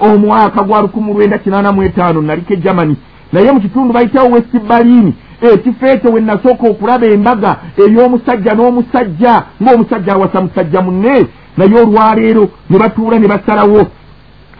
[0.00, 2.96] omwaka gwa lukumi lwenda kinaana mu etaano naliko egermany
[3.32, 5.12] naye mu kitundu bayitawo west berlin.
[5.42, 12.78] Ekifo ekyo we nasooka okulaba embaga ey'omusajja n'omusajja ng'omusajja awasa musajja munne naye olwaleero ne
[12.78, 13.86] batuula ne basalawo.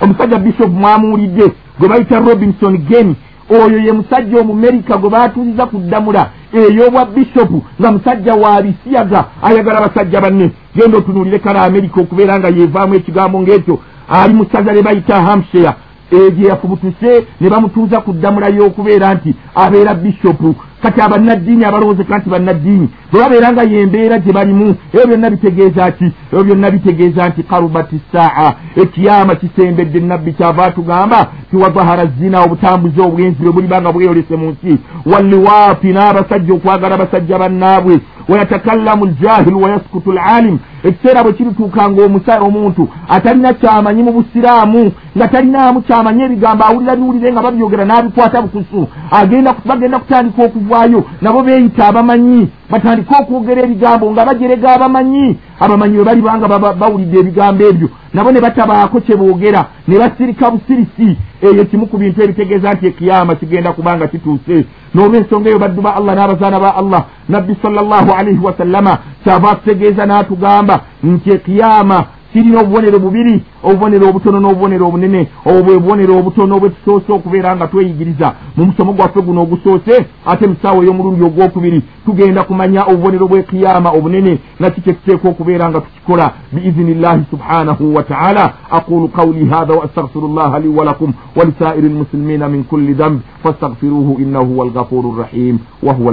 [0.01, 3.15] Omusajja bishop mwamuwulidde gwe bayita robinson gen
[3.51, 9.25] oyo ye musajja omumerika gwe baatuuziza ku ddamula ey'obwa bishopu nga musajja wa bisiyaga.
[9.43, 13.79] Ayagala basajja banne genda otunuulire kale amerika okubeera nga yeevaamu ekigambo ng'ekyo.
[14.09, 15.73] Ali mu ssaza le bayita hampshire
[16.13, 20.55] egye yafubutuse ne bamutuuza ku ddamula y'okubeera nti abeera bishopu.
[20.83, 26.05] Kati abannaddiini abalowoozeka nti bannaddiini bwe babeera nga yembeera gye balimu ebyo byonna bitegeeza ki?
[26.33, 33.43] Ebyo byonna bitegeeza nti karubati saa ekiyama kisembedde nabbi kyava atugamba tiwazahara zina obutambuzi obwenzi
[33.43, 34.79] bwe bulibanga bweyolese mu nsi.
[35.07, 43.53] Walliwaapi n'abasajja okwagala basajja bannaabwe wayatakallamu ljahilu wayaskutu lalim ekiseera bwe kirituukanga omusa omuntu atalina
[43.53, 49.99] kyamanyi mu busiraamu nga talinaamu kyamanyi ebigambo awulira biwulire nga babyogera n'abikwata bukusu agenda bagenda
[49.99, 55.37] kutandika okuvaayo nabo beeyita abamanyi batandike okwogera ebigambo nga bajerega abamanyi.
[55.61, 56.49] Abamanyi bwe balibanga
[56.81, 61.17] bawulidde ebigambo ebyo nabo ne batabaako kye boogera ne basirika busirisi.
[61.43, 64.65] Eyo kimu ku bintu ebitegeeza nti ekiyama kigenda kubanga kituuse.
[64.95, 70.81] N'olwensonga eyo baddu ba allah n'abazaana ba allah nabbi sallallahu alaihi wasallama kyava atutegeeza n'atugamba
[71.03, 77.13] nti ekiyama kirina obubonero bubiri obubonero obutono n'obubonero obunene obwo bwe bubonero obutono bwe tusoose
[77.13, 78.35] okubeera nga tweyigiriza.
[78.57, 79.95] Mu musomo gwaffe guno ogusoose
[80.27, 85.81] ate mu ssaawa ey'omulundi ogwokubiri tugenda kumanya obubonero bw'ekiyama obunene naki kye tuteeka okubeera nga
[85.81, 88.45] tukikola biizini llahi subhanahu wa taala.
[88.71, 94.47] Aqulu qawli hatha wa astaghfiru llaha li walakum walisairi lmuslimina min kulli dhanb fastaghfiruhu innahu
[94.47, 96.13] huwa alghafuru rrahim wa huwa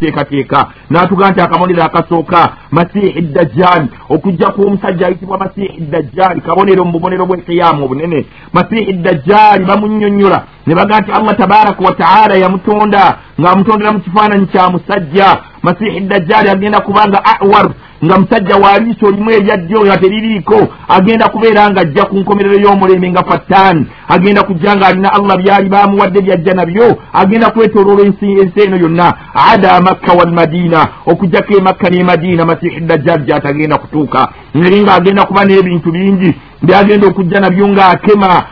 [0.00, 7.26] okuteekateeka n'atugaa nti akabonero akasooka masihi dajjaali okujja kw'omusajja ayitibwa masihi dajjaali kabonero mu bubonero
[7.26, 8.26] bw'ekiyaamu obunene.
[8.52, 15.28] Masihi dajjaali bamunnyonnyola ne bagaa nti allah tabaraka wataala yamutonda ng'amutondera mu kifaananyi kya musajja.
[15.62, 17.70] Masihi dajjaali agenda kubanga awar
[18.04, 23.24] nga musajja waliiso olimu eryaddyo nga teririiko agenda kubeera nga ajja ku nkomerero y'omulembe nga
[23.24, 29.14] fattaani agenda kujja nga alina allah byali bamuwadde byajja nabyo agenda kwetoloola ensi eno yonna.
[29.34, 34.28] Ada makka walmadiina okugjako emakka n'emadiina masihi dajjaali gyatagenda kutuuka.
[34.56, 38.44] Ngeri ng'agenda kuba n'ebintu bingi byagenda okujja nabyo ng'akema.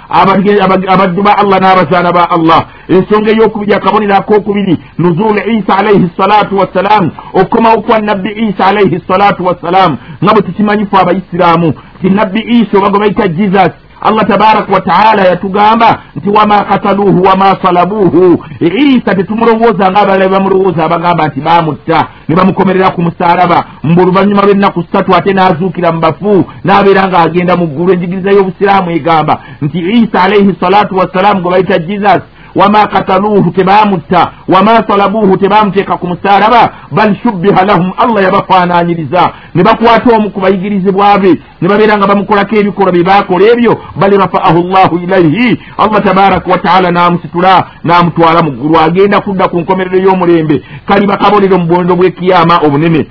[0.88, 2.61] Abaddu ba allah n'abazaana ba allah.
[2.88, 9.44] Ensonga ey'okubiri akabonero ak'okubiri nuzulu isa alaihi salatu wassalaamu okukomawo kwa nabbi isa alaihi salatu
[9.47, 15.22] wassalaamu nga bwe tukimanyifu abaisiraamu ti nabbi isa oba gwe bayita jesus allah tabaraka wataala
[15.28, 18.44] yatugamba nti wama kataluuhu wama salabuuhu.
[18.61, 24.82] Isa tetumulowooza nga abalala bamulowooza abagamba nti bamutta ne bamukomerera ku musaalaba mbu oluvannyuma lw'ennaku
[24.82, 30.54] ssatu ate n'azuukira mu bafu n'abeera ng'agenda mu ggulu enjigiriza y'obusiraamu egamba nti isa alaihi
[30.61, 32.22] salatu wassalaamu gwe bayita jesus
[32.54, 40.16] wama kataluuhu tebamutta wama salabuuhu tebamuteeka ku musaalaba bal shubbiha lahum allah yabafaananyiriza ne bakwata
[40.16, 44.96] omu ku bayigirizibwa be ne babeera nga bamukolako ebikolwa bye baakola ebyo bal rafaahu llahu
[44.98, 51.58] ilaihi allah tabaraka wataala n'amusitula n'amutwala mu ggulu agenda kudda ku nkomerero y'omulembe kaliba kabonero
[51.58, 53.06] mu bwonero bw'ekiyama obunene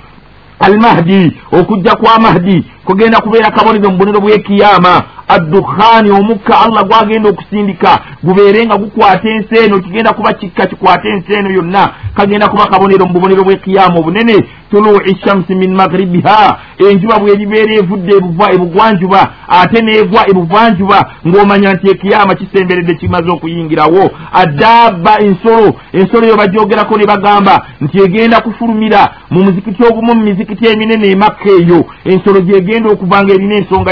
[0.59, 4.93] almahdi okujja kwa mahdi kugenda kubeera kabonero mu bunero bw'ekiyama
[5.27, 7.91] addukhaani omukka allah gwagenda okusindika
[8.23, 11.83] gubeere nga gukwata ensi eno kigenda kuba kikka kikwata ensi eno yonna.
[12.15, 14.37] Kagenda kuba kabonero mu bubonero bw'ekiyama obunene.
[14.71, 16.57] Tuluuci shamsi min magribiha
[16.89, 18.13] enjuba bweribeera evudde
[18.53, 20.97] ebugwanjuba ate neegwa ebuvanjuba
[21.27, 24.11] ng'omanya nti ekiyama kisemberedde kimaze okuyingirawo.
[24.33, 30.67] Addaaba ensolo ensolo eyo bagyogerako ne bagamba nti egenda kufulumira mu muzikiti ogumu mu mizikiti
[30.67, 31.85] eminene emakka eyo.
[32.05, 33.91] Ensolo gyegenda okuva nga erina ensonga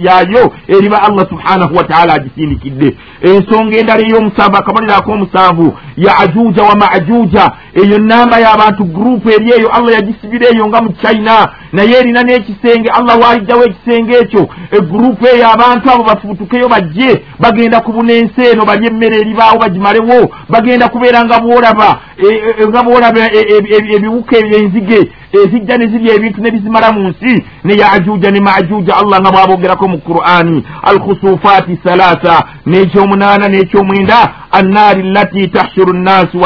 [0.00, 2.96] yayo eriba allah subhanahu wataala agisindikidde.
[3.22, 9.68] Ensonga endala ey'omusanvu akabonero ak'omusanvu ya ajuja wa majuja eyo namba y'abantu gurupu eri eyo
[9.68, 14.48] allah yagisibira eyo nga mu china naye erina n'ekisenge allah walijjawo ekisenge ekyo.
[14.70, 20.88] Egurupu eyo abantu abo bafuutukeyo bajje bagenda kubuna ensi eno balye emmere eribaawo bagimalewo bagenda
[20.88, 22.00] kubeera nga bwolaba
[22.68, 23.20] nga bwolaba
[23.96, 27.44] ebiwuka enzige ezijja ne zirya ebintu ne bizimala mu nsi.
[27.64, 30.64] Ne yajuja ne majuja allah nga bwabogerako mu qur'ani.
[30.82, 34.18] Alkhusufaati salaasa n'ekyomunaana n'ekyomwenda
[34.52, 36.38] annaari llati tahshuru nnasi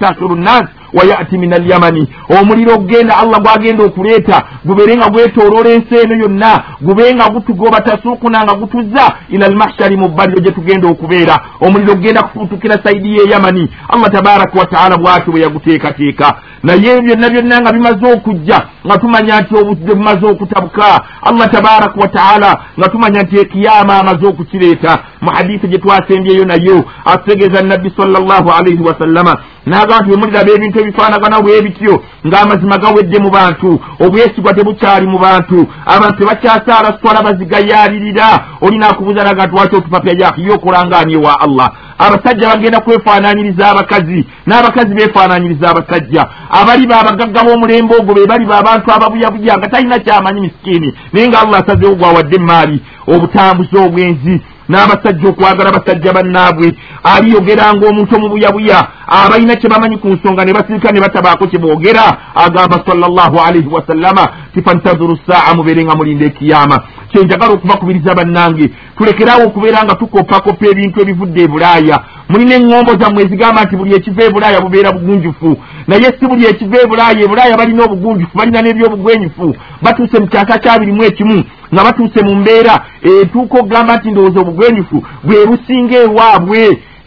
[0.00, 2.08] tahshuru nnasi wayati min alyamani.
[2.40, 8.44] Omuliro ogenda allah gwagenda okuleeta gubeere nga gwetooloola ensi eno yonna gube nga gutugoba tasuukuna
[8.44, 11.40] nga gutuzza ila almahshari mu bbaliro gye tugenda okubeera.
[11.60, 13.70] Omuliro ogenda kufuutukira saidi ye yamani.
[13.88, 16.36] Allah tabaraka wataala bwatyo bwe yaguteekateeka.
[16.62, 22.60] Naye byonna byonna nga bimaze okujja nga tumanya nti obudde bumaze okutabuka allah tabaraka wataala
[22.78, 28.82] nga tumanya nti ekiyama amaze okukireeta mu hadisi gye twasembyeyo nayo atutegeeza nabbi sallallahu alaihi
[28.82, 29.34] wasallama
[29.66, 31.94] naga nti bwemuliraba ebintu ebifaanagana bwe bityo
[32.26, 33.70] ng'amazima gawedde mu bantu
[34.04, 38.28] obwesigwa tebukyali mu bantu abantu tebakyasaala sitwala bazigayaalirira
[38.60, 41.68] olina akubuuza naga nti waki otupapya yakiyo okulanganye wa allah
[42.06, 46.22] abasajja bagenda kwefaananyiriza abakazi n'abakazi beefaananyiriza abasajja.
[46.50, 51.28] Abali ba abagagga b'omulembe ogwo be bali ba abantu ababuyabuya nga talina kyamanyi misikiini naye
[51.28, 54.34] nga allah asazeewo gwawadde emaali obutambuzi obwenzi
[54.68, 56.68] n'abasajja okwagala basajja bannaabwe.
[57.04, 58.78] Aliyogera ng'omuntu omubuyabuya
[59.12, 62.04] abalina kye bamanyi ku nsonga ne basirika ne batabaako kye boogera
[62.34, 66.76] agamba sallallahu alaihi wasallama tifantazuru saa mubeere nga mulinda ekiyama
[67.12, 71.96] kyenjagala okubakubiriza bannange tulekeraawo okubeera nga tukopakopa ebintu ebivudde e bulaaya.
[72.28, 75.50] Mulina eŋŋombo zammwe ezigamba nti buli ekiva e bulaaya bubeera bugunjufu.
[75.88, 80.58] Naye si buli ekiva e bulaaya e bulaaya balina obugunjufu balina n'ebyobugwenyufu batuuse mu kyaka
[80.58, 86.62] kyabirimu ekimu nga batuuse mu mbeera etuuka okugamba nti ndowooza obugwenyufu bwe businga ewaabwe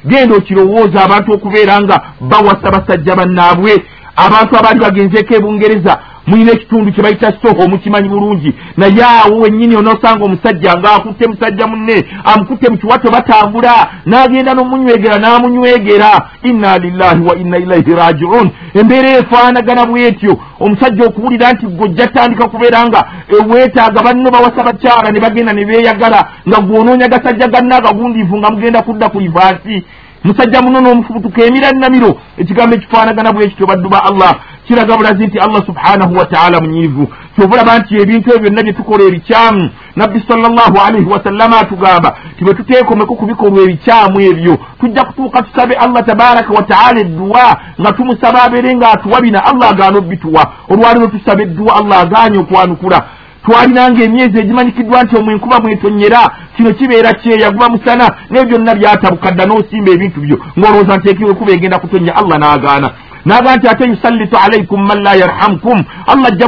[0.07, 1.97] genda okirowooza abantu okubeera nga
[2.29, 3.73] bawasa basajja bannaabwe
[4.15, 5.93] abantu abaali bagenzeeko ebungereza
[6.27, 8.53] mulina ekitundu kye bayita soho mukimanyi bulungi.
[8.77, 13.73] Naye awo wennyini onoosanga omusajja ng'akutte musajja munne amukutte mu kiwato batambula
[14.05, 16.11] n'agenda n'omunywegera n'amunywegera.
[16.43, 20.37] Inna lillahi wa inna ilaihi rajiun embeera efaanagana bwetyo.
[20.59, 23.05] Omusajja okuwulira nti gojja tandika kubeera nga
[23.49, 28.81] weetaaga banno bawasa bakyala ne bagenda ne beeyagala nga gwonoonya gasajja ganna agagundiivu nga mugenda
[28.81, 29.83] kudda ku livaasi
[30.25, 34.35] musajja muno n'omufubutuka emiranamiro ekigambo ekifaanagana bwe kityo baddu ba allah
[34.67, 37.07] kiraga bulazi nti allah subhanahu wataala munyiivu.
[37.35, 39.69] Kyovulaba nti ebintu ebyo byonna bye tukola ebikyamu.
[39.95, 45.75] Nabbi sallallahu alaihi wasallama atugamba ti bwe tuteekomeko ku bikolwa ebikyamu ebyo tujja kutuuka tusabe
[45.75, 51.41] allah tabaraka wataala edduwa nga tumusaba abeere nga atuwa bina allah agaana obituwa olwaliro tusaba
[51.43, 53.05] edduwa allah agaanye okwanukula
[53.45, 56.21] twalinanga emyezi egimanyikiddwa nti omwe enkuba mwetonyera
[56.55, 58.05] kino kibeera kyeya guba musana.
[58.29, 60.37] Naye byonna byatabuka dda n'osimba ebintu byo.
[60.57, 62.89] Ng'olowooza nti ekiwekuba egenda kutonya allah n'agaana.
[63.25, 66.47] Naga nti ate yusallitu alaikum man la yarhamukum allah ajja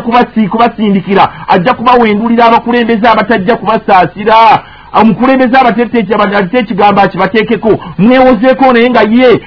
[0.49, 1.23] kubasindikira.
[1.47, 4.35] Ajja kubawendulira abakulembeze abatajja kubasaasira
[4.93, 9.41] omukulembeze abatete ekigambo akibateekeko mwewozeeko naye nga ye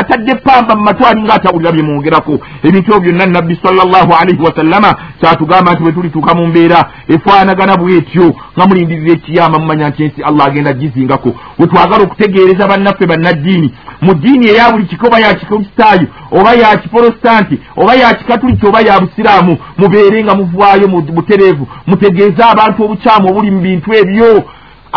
[0.00, 5.72] atadde pamba mu matwali nga atawulira byemwongerako ebintu ebyo byonna nabbi salllahu alaihi wasallama kyatugamba
[5.72, 10.72] nti bwe tulituuka mu mbeera efaanagana bwetyo nga mulindirira ekiyama mumanya nti ensi allah agenda
[10.72, 11.30] gizingako.
[11.58, 16.76] Bwe twagala okutegeereza bannaffe bannaddiini mu ddiini eya buli kika oba ya kikristaayo oba ya
[16.76, 23.28] kiprotestanti oba ya kikatuliki oba ya busiraamu mubeere nga muvaayo mu butereevu mutegeeze abantu obukyamu
[23.30, 24.44] obuli mu bintu ebyo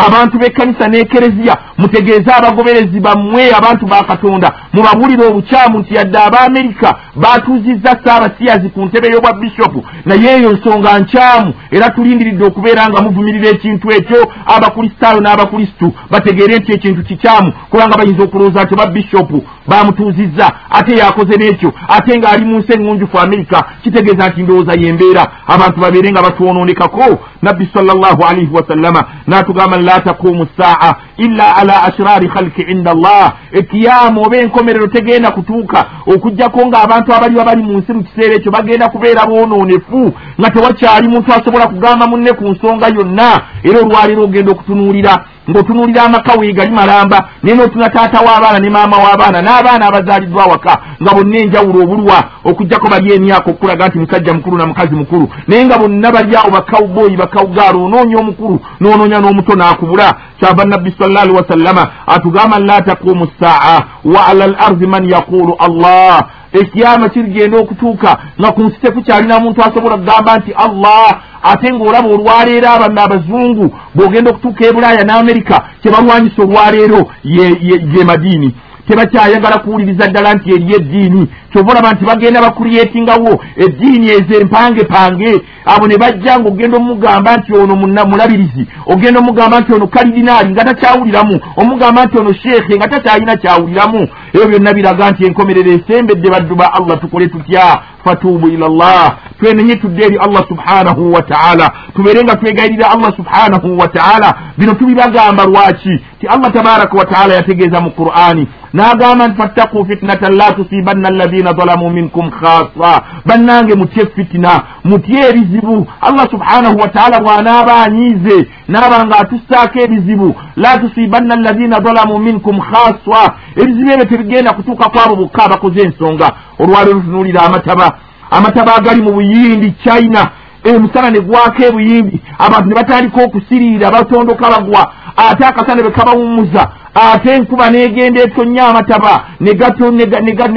[0.05, 7.91] abantu b'ekkanisa n'ekereziya mutegeeze abagoberezi bammwe abantu ba katonda mubabuulire obukyamu nti yadde abaamerika baatuuzizza
[8.03, 13.87] saabasiyazi ku ntebe y'obwa bishopu naye eyo nsonga nkyamu era tulindiridde okubeera nga muvumirira ekintu
[13.97, 14.21] ekyo
[14.55, 19.37] abakristaayo n'abakristu bategeere nti ekintu kikyamu kubanga bayinza okulowooza nti oba bishopu
[19.67, 25.23] bamutuuzizza ate yakoze n'ekyo ate ng'ali mu nsi eŋŋunjufu amerika kitegeeza nti ndowooza yembeera.
[25.47, 30.91] Abantu babeere nga batwonoonekako nabbi sallallahu alaihi wasallama n'atugamba la taqumu saa
[31.25, 35.79] illa ala ashirari khalki inda allah ekiyama oba enkomerero tegenda kutuuka
[36.13, 40.01] okugjako ng'abantu abaliwo bali mu nsi mu kiseera ekyo bagenda kubeera boonoonefu
[40.39, 43.29] nga tewakyali muntu asobola kugamba munne ku nsonga yonna
[43.63, 45.13] era olwaliro ogenda okutunuulira
[45.49, 51.11] ng'otunuulira amaka weegali malamba naye n'otuna taata w'abaana ne maama w'abaana n'abaana abazaaliddwa awaka nga
[51.15, 55.29] bonna enjawulo obulwa okugjako bali emyaka okulaga nti musajja mukulu na mukazi mukulu.
[55.47, 60.07] Naye nga bonna bali awo bakawboyi bakawugaalo onoonya omukulu n'onoonya n'omuto n'akubula.
[60.39, 65.55] Kyava nabbi salla alihi wasallama atugamba la taqumu saa wa ala al ardi man yaqulu
[65.59, 66.27] allah
[66.61, 71.09] ekiyama kirigenda okutuuka nga ku nsi tekukyalina muntu asobola kugamba nti allah
[71.43, 78.49] ate ng'olaba olwaleero abanna abazungu bw'ogenda okutuuka e bulaaya n'amerika kyebalwanyisa olwaleero ye madiini
[78.87, 81.27] tebakyayagala kuwuliriza ddala nti eri eddiini.
[81.51, 87.53] Kyova olaba nti bagenda bakuliyetingawo eddiini ezo empange pange abo ne bajja ng'ogenda omugamba nti
[87.53, 93.35] ono mulabirizi ogenda omugamba nti ono kalidinaali nga takyawuliramu omugamba nti ono sheekhe nga takyalina
[93.35, 94.07] kyawuliramu.
[94.33, 99.75] Ebyo byonna biraga nti enkomerero esembedde baddu ba allah tukole tutya fatuubu ila llah twenenye
[99.75, 106.27] tudde eri allah subhanahu wataala tubeere nga twegayirira allah subhanahu wataala bino tubibagamba lwaki ti
[106.27, 108.47] allah tabaraka wataala yategeeza mu qur'ani.
[108.73, 114.63] N'agamba nti fattaku fitnatan la tusibanna alladina zalamu minkum khasa bannange mutye fitina.
[114.83, 120.35] Mutye ebizibu allah subhanahu wataala bw'anaaba anyiize naaba nga atussaako ebizibu.
[120.55, 126.31] La tusibanna alladina zalamu minkum khasa ebizibu ebyo tebigenda kutuuka kwabo bokka abakoze ensonga.
[126.59, 127.97] Olwaliro tunuulira amataba.
[128.31, 130.31] Amataba agali mu buyindi china
[130.63, 137.29] emusana ne gwako ebuyindi abantu ne batandika okusiriira batondoka bagwa ate akasana bwe kabawummuza ate
[137.31, 139.53] enkuba negenda etonya amataba ne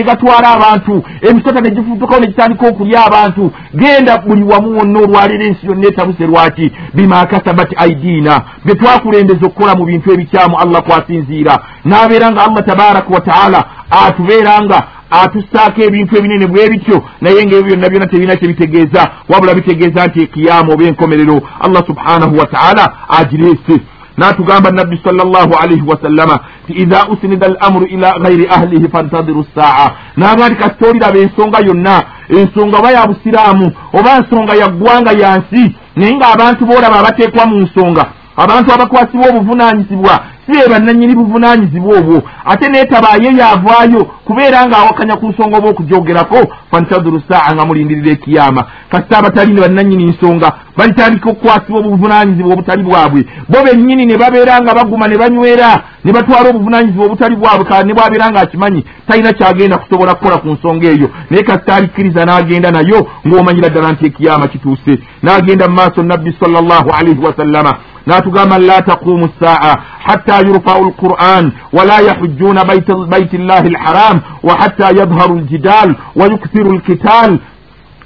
[0.05, 1.05] gatwala abantu.
[1.23, 3.53] Emisota ne gifutukao ne gitandika okulya abantu.
[3.75, 6.73] Genda buli wamu wonna olwalira ensi yonna etabuse lwaki?
[6.95, 13.15] Bima kasabat aidiina bye twakulembeza okukola mu bintu ebikyamu allah kwasinziira n'abeera nga allah tabaraka
[13.15, 19.55] wataala atubeera nga atussaako ebintu ebinene bwe bityo naye ngaebyo byonna byonna tebirina kyebitegeeza wabula
[19.55, 22.85] bitegeeza nti ekiyama oba enkomerero allah subhanahu wataala
[23.19, 23.77] agireese
[24.19, 29.91] n'atugamba nabbi sallallahu alaihi wasallama ti idha usnida al amuru ila gairi ahlihi fantadiru saa
[30.17, 32.03] naga nti kasita oliraba ensonga yonna.
[32.29, 38.07] Ensonga oba ya busiraamu oba nsonga ya ggwanga yansi naye ng'abantu boolaba abateekwa mu nsonga.
[38.37, 42.23] Abantu abakwasibwa obuvunanyizibwa si be bannanyini buvunanyizibwa obwo.
[42.45, 46.39] Ate neetabaayo yaavaayo kubeera ng'awakanya ku nsonga oba okugyogerako
[46.71, 48.65] fantaduru saa nga mulindirira ekiyama.
[48.91, 53.27] Kasita abatali ne bannanyini nsonga balitandika okukwasibwa obuvunanyizibwa obutali bwabwe.
[53.49, 57.95] Bo bennyini ne babeera nga baguma ne banywera ne batwala obuvunanyizibwa obutali bwabwe kala ne
[57.95, 61.11] bwabeera ng'akimanyi talina kyagenda kusobola kukola ku nsonga eyo.
[61.31, 64.99] Naye kasita alikkiriza n'agenda nayo ng'omanyira ddala nti ekiyama kituuse.
[65.23, 67.73] N'agenda mu maaso nabbi sallallahu alaihi wasallama
[68.07, 75.33] n'atugamba la taqumu saa hatta يرفع القرآن ولا يحجون بيت, بيت الله الحرام وحتى يظهر
[75.33, 77.39] الجدال ويكثر القتال.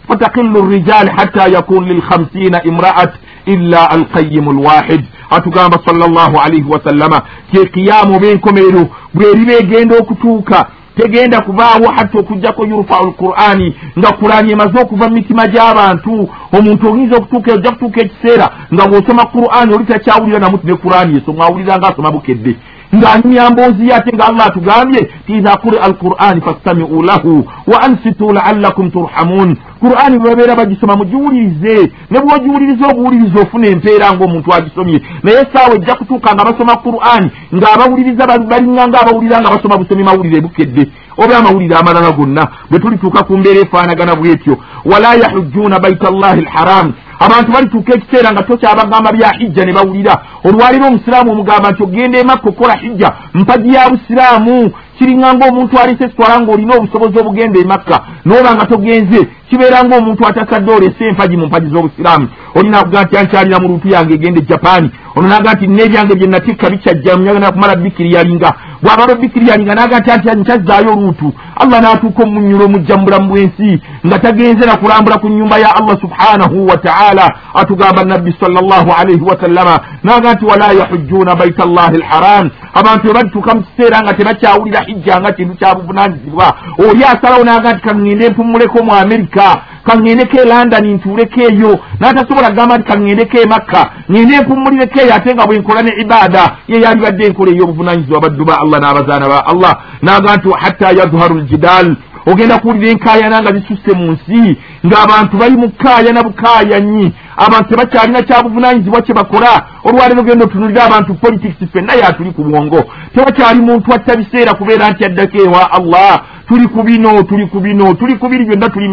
[0.08, 3.12] فتقل الرجال حتى يكون للخمسين امرأة
[3.48, 5.04] إلا القيم الواحد.
[5.30, 7.22] atugamba sallallahu alaihi wasallama
[7.52, 10.66] kyekiyamu benkomerero bweriba egenda okutuuka
[10.96, 16.28] tegenda kubaawo hatta okugjako yurfau lqurani nga qurani emaze okuva mu mitima gy'abantu
[16.58, 21.44] omuntu oyinza okutuuka ojja kutuuka ekiseera nga bw'osoma qurani oli takyawulira namuti ne qurani esoma
[21.44, 22.56] awulira nga asoma bukedde
[22.94, 28.32] ng'anyumya mboozi ye ate nga allah atugambye tiiza kuri al qur'ani fastamiu lahu wa ansitu
[28.32, 35.02] laallakum turhamun qur'ani bwebabeera bagisoma mugiwulirize ne bwogiwuliriza obuwuliriza ofuna empeera ng'omuntu agisomye.
[35.22, 40.40] Naye saawa ejja kutuuka nga basoma qur'ani ng'abawuliriza balinga nga abawulira nga basoma busomi mawulire
[40.40, 40.90] bukedde.
[41.16, 46.92] Oba amawulire amalala gonna bwe tulituuka ku mbeera efaanagana bwetyo wala yahujjuuna baita llahi lharamu
[47.18, 50.14] abantu balituuka ekiseera nga tokyabagamba bya hijja ne bawulira.
[50.44, 54.72] Olwaliro omusiraamu omugamba nti ogenda emakka okukola hijja mpagi ya busiraamu
[55.04, 61.04] kiringa ngaomuntu alese sitwala ngaolina obusobozi obugenda emakka noba nga togenze kibeera ngaomuntu atasadde olese
[61.04, 62.28] empagi mu mpagi z'obusiraamu.
[62.54, 66.26] Olina kuga nti ankyalira mu lutu yange egenda e japaani ono naga nti nebyange bye
[66.26, 71.32] natikka bikyajja nyagala kumala bikiriyalinga bwamala bikiriyalinga naga nti anti nkyazzaayo oluutu.
[71.56, 75.96] Allah n'atuuka omunyulo omujja mu bulamu bw'ensi nga tagenze na kulambula ku nyumba ya allah
[76.00, 77.26] subhanahu wa taala.
[77.54, 83.54] Atugamba nabbi sallallahu alaihi wasallama naga nti wala yahujjuuna baita llahi lharam abantu bwe balituuka
[83.54, 88.84] mu kiseera nga tebakyawulira hijja nga kintu kya buvunanyizibwa oli asalawo naga nti kaŋŋende mpumuleko
[88.84, 91.72] mu amerika kaŋŋendeko e london ntuuleko eyo.
[92.00, 93.82] N'atasobola kugamba nti kaŋŋendeko e makka.
[94.10, 98.54] Ŋŋende mpumulireko eyo ate nga bwe nkola ne ibaada ye yalibadde enkola ey'obuvunanyizibwa baddu ba
[98.62, 99.72] allah n'abazaana ba allah.
[100.02, 101.96] Naga nti hatta yadharu ljidaal
[102.26, 104.56] ogenda kuwulira enkaayana nga zisusse mu nsi
[104.86, 107.12] ng'abantu bali mu kaayana bukaayanyi.
[107.36, 109.66] Abantu tebakyalina kyabuvunanyizibwa kye bakola.
[109.84, 112.84] Olwaleero genda otunulira abantu politics fenna yatuli ku bwongo.
[113.14, 116.22] Tewakyali muntu atta biseera kubeera nti addako ewa allah.
[116.48, 118.88] Tuli ku bino tuli ku bino tuli ku biri byonna tuli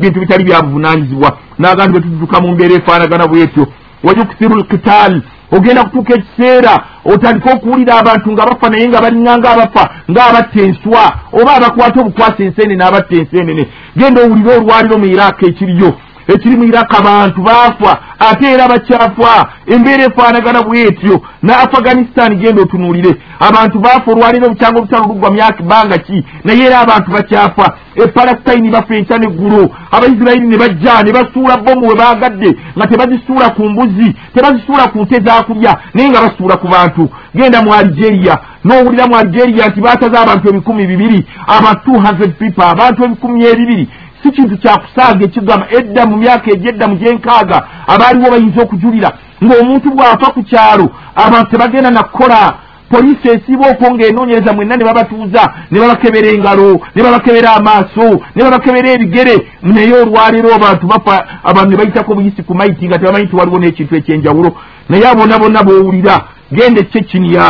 [0.00, 3.66] bintu bitali byabuvunanyizibwa naganti bwe tututuka mu mbeera efaanagana bwetyo.
[4.04, 5.22] Wayukthiru lkitaal
[5.52, 6.74] ogenda kutuuka ekiseera
[7.04, 12.40] otandika okuwulira abantu nga bafa naye nga balinga nga abafa ngaabatta enswa oba abakwata obukwasa
[12.44, 13.64] enseenene abatta enseenene.
[13.96, 15.90] Genda owulire olwaliro mu iraaka ekiriyo
[16.28, 23.16] ekiri mu iraka abantu baafa ate era bakyafa embeera efaanagana bwetyo ne afghanistan genda otunuulire.
[23.40, 26.24] Abantu baafa olwaliro obukyanga obutalo luggwa myaka bbanga ki?
[26.44, 31.94] Naye era abantu bakyafa epalasitayini bafa enkya neggulu abaisirayiri ne bajja ne basuula bomu we
[31.94, 37.08] baagadde nga tebazisuula ku mbuzi tebazisuula ku nte zakulya naye nga basuula ku bantu.
[37.34, 38.38] Genda mu algeria.
[38.64, 43.88] N'owulira mu algeria nti baataze abantu ebikumi bibiri aba 200 people abantu ebikumi ebibiri
[44.22, 49.10] si kintu kyakusaaga ekigamba edda mu myaka egyedda mu gyenkaaga abaaliwo bayinza okujulira
[49.44, 52.54] ng'omuntu bw'afa ku kyalo abantu tebagenda nakukola
[52.92, 58.88] poliisi esiiba okwonga enoonyereza mwenna ne babatuuza ne babakebera engalo ne babakebera amaaso ne babakebera
[58.90, 59.36] ebigere.
[59.62, 61.14] Naye olwaleero abantu bafa
[61.44, 64.50] abantu ne bayitako buyisi ku maiti nga tebamanyi nti waliwo n'ekintu ekyenjawulo.
[64.88, 66.14] Naye abona bonna b'owulira
[66.52, 67.44] genda ekyekiniya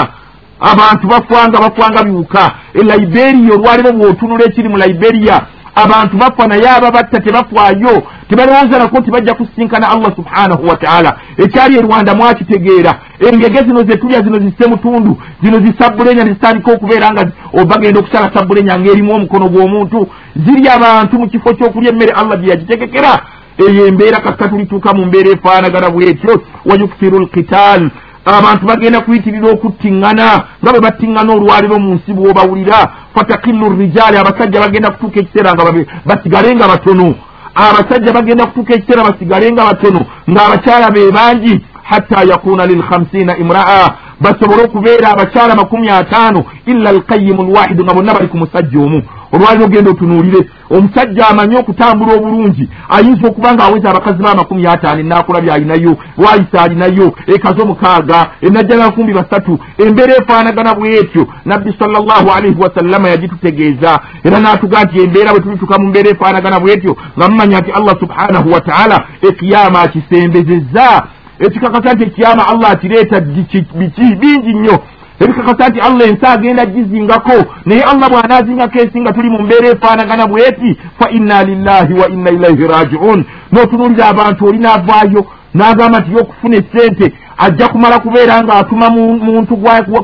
[0.60, 2.52] abantu bafanga bafanga biwuka.
[2.74, 5.36] E liberia olwaleero bw'otunula ekiri mu liberia
[5.74, 11.80] abantu bafa naye ababatta tebafwayo tebalowooza nako nti bajja kusinkana allah subhanahu wataala ekyali e
[11.82, 12.98] rwanda mwakitegeera.
[13.20, 19.14] Engege zino zetulya zino zisse mutundu zino zisabbulenya nezitandika okubeera nga obagenda okusala sabbulenya ngaerimu
[19.14, 20.08] omukono gw'omuntu.
[20.36, 23.20] Ziri abantu mu kifo kyokulya emmere allah gye yagitegekera.
[23.68, 26.42] Eyo embeera kasita tulituuka mu mbeera efaanagana bwetyo.
[26.64, 27.90] Wayuksiru lkitaal
[28.24, 30.26] abantu bagenda kuyitirira okuttiŋŋana
[30.62, 32.80] nga bwe battiŋŋana olwaliro mu nsi bw'obawulira.
[33.14, 35.64] Fatakillu rijaali abasajja bagenda kutuuka ekiseera nga
[36.06, 37.14] basigale nga batono.
[37.54, 40.00] Abasajja bagenda kutuuka ekiseera basigale nga batono.
[40.30, 43.82] Ng'abakyala be bangi hatta yakuuna lilhamsiina imra'a.
[44.20, 49.02] Basobole okubeera abakyala makumi ataano illa alqayimu lwahidu nga bonna bali ku musajja omu
[49.32, 55.54] olwaliro ogenda otunuulire omusajja amanyi okutambula obulungi ayinza okuba nga aweza abakazi b'amakumi ataano enaakulabya
[55.54, 61.26] alinayo bwayisa alinayo ekaze omukaaga enajjala nkumbi basatu embeera efaanagana bwetyo.
[61.44, 66.96] Nabbi sallallahu alaihi wasallama yagitutegeeza era n'atuga nti embeera bwe tulituka mu mbeera efaanagana bwetyo
[67.16, 71.06] nga mumanya nti allah subhanahu wataala ekiyama akisembezezza.
[71.38, 74.78] Ekikakasa nti ekiyama allah akireeta biki bingi nnyo
[75.22, 80.26] ebikakasa nti allah ensi agenda gizingako naye allah bw'anaazingako ensi nga tuli mu mbeera efaanagana
[80.26, 85.22] bweti fa inna lillahi wa inna ilaihi rajiun n'otunuulira abantu oli n'avaayo
[85.54, 89.56] n'agamba nti yokufuna essente ajja kumala kubeera ng'atuma muntu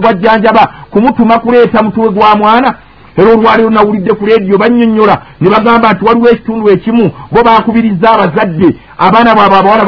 [0.02, 2.74] gwajjanjaba kumutuma kuleeta mutuwe gwa mwana
[3.16, 8.68] era olwaleero nawulidde ku leediyo bannyonnyola ne bagamba nti waliwo ekitundu ekimu bo baakubiriza abazadde
[8.98, 9.84] abaana bwabwe abawala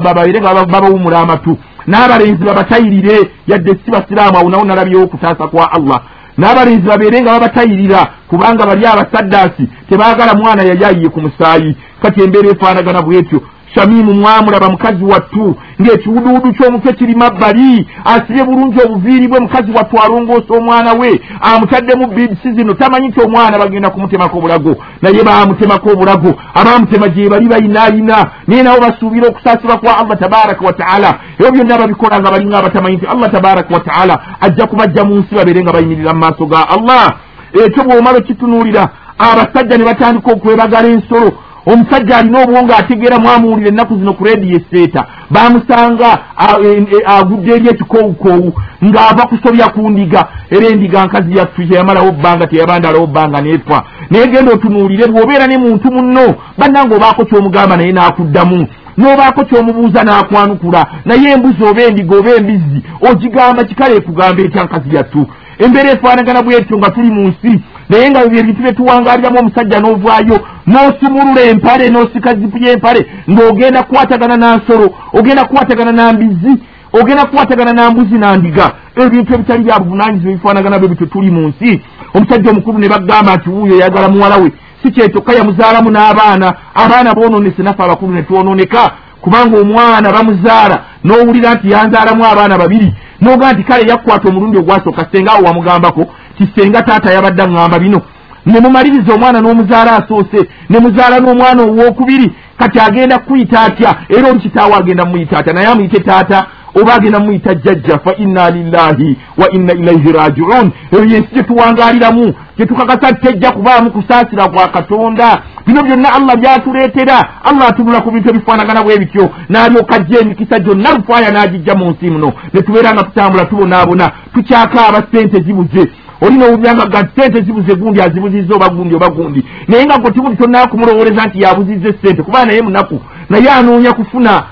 [0.00, 3.16] babaire nga babawumula amatu n'abalenzi babatayirire
[3.46, 6.00] yadde si basiraamu awo nawo nalabyewo okutaasa kwa allah.
[6.38, 11.76] N'abalenzi babeere nga babatayirira kubanga bali abasaddaasi tebaagala mwana yali ayiye ku musaayi.
[12.02, 13.42] Kati embeera efaanagana bwetyo
[13.74, 20.54] shamimu mwamulaba mukazi wattu ng'ekiwuduwudu ky'omutwe kiri mabbali asibye bulungi obuviiri bwe mukazi wattu alongoosa
[20.58, 24.76] omwana we amutaddemu bibisi zino tamanyi nti omwana bagenda kumutemako obulago.
[25.02, 31.18] Naye baamutemako obulago abaamutema gye bali bayinaayina naye nabo basuubira okusaasibwa kwa allah tabaraka wataala
[31.38, 35.62] ebyo byonna babikola nga balinga abatamanyi nti allah tabaraka wataala ajja kubajja mu nsi babeere
[35.62, 37.14] nga bayimirira mu maaso ga allah.
[37.52, 41.32] Ekyo bw'omala okitunuulira abasajja ne batandika okwebagala ensolo
[41.66, 46.18] omusajja alina obwo nga ategeera mwamuwulira ennaku zino ku rediyo eseeta bamusanga
[46.64, 48.52] e, e, agudde eri ekikoowukoowu
[48.84, 54.52] ng'ava kusobya ku ndiga era endiga nkazi yattu teyamalawo bbanga teyabandalawo bbanga neefa naye genda
[54.52, 58.66] otunuulire bw'obeera ne muntu munno bannanga obaako kyomugamba naye n'akuddamu
[58.98, 62.78] n'obaako kyomubuuza n'akwanukula naye embuzi oba endiga oba embizi
[63.10, 65.26] ogigamba kikale ekugamba etya nkazi yattu
[65.58, 70.36] embeera efaanagana bwetyo nga tuli mu nsi naye nga ebintu byetuwangaliramu omusajja n'ovaayo
[70.66, 76.52] n'osumulula empale n'osika zipu y'empale ng'ogenda kukwatagana nansolo ogenda kukwatagana nambizi
[76.92, 81.80] ogenda kukwatagana nambuzi nandiga ebintu ebitali bya buvunanyizibwa ebifaanagana bwe bityo tuli mu nsi.
[82.14, 84.52] Omusajja omukulu ne bagamba nti wuuyo yagala muwala we.
[84.82, 86.54] Si kyekyokka yamuzaalamu n'abaana.
[86.74, 93.52] Abaana boononese naffe abakulu ne twononeka kubanga omwana bamuzaala n'owulira nti yanzaalamu abaana babiri noga
[93.52, 96.02] nti kale yakkwata omulundi ogwasooka senga awo wamugambako
[96.36, 98.00] kisenga taata yabadde aŋŋamba bino
[98.46, 103.90] ne mumaliriza omwana n'omuzaala asoose ne muzaala n'omwana owookubiri kati agenda kuyita atya?
[104.08, 105.52] Era oli kitaawo agenda muyita atya?
[105.52, 110.70] Naye amuyite taata oba agenda muyita jjajja fa inna lillahi wa inna ilaihi rajiun.
[110.92, 115.42] Eyo yensi gyetuwangaaliramu gyetukakasa tejja kubaamu kusaasira kwa katonda.
[115.66, 117.28] Bino byonna allah byatuleetera.
[117.44, 119.30] Allah atunula ku bintu ebifaanagana bwe bityo.
[119.48, 122.32] N'alyoka jja emikisa gyonna lufaaya n'agijja mu nsi muno.
[122.52, 124.10] Ne tubeera nga tutambula tubonaabona.
[124.34, 129.44] Tukyakaaba sente zibuze oli nowuliranga ga sente zibuze gundi azibuzizza oba gundi oba gundi.
[129.68, 133.00] Naye nga gotibundi tonaa kumulowoleza nti yabuzizza esente kuba naye munaku.
[133.30, 134.42] Naye anoonya kufuna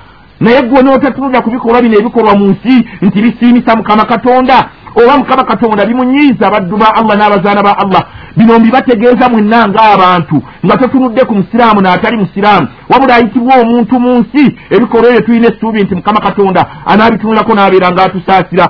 [0.41, 4.57] naye gwe nootatunulira ku bikolwa bino ebikolwa mu nsi nti bisiimisa mukama katonda
[4.95, 8.03] oba mukama katonda bimunyiiza abaddu ba allah n'abazaana ba allah
[8.36, 12.68] bino mbibategeeza mwenna ng'abantu nga totunudde ku musiraamu n'atali musiraamu.
[12.88, 18.66] Wabula ayitibwa omuntu mu nsi ebikolwa ebyo tulina essuubi nti mukama katonda anaabitunulako n'abeera ng'atusaasira.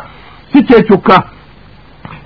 [0.52, 1.16] Si kyekyokka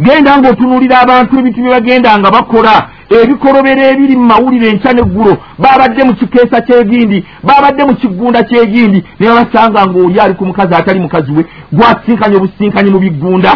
[0.00, 2.74] genda ng'otunuulira abantu ebintu bye bagenda nga bakola
[3.10, 9.26] ebikolobero ebiri mu mawulire enkya n'eggulo babadde mu kikeesa kyegindi babadde mu kiggunda kyegindi ne
[9.28, 13.52] babasanga ng'oli ali ku mukazi atali mukazi we gwasinkanye obusinkanyi mu biggunda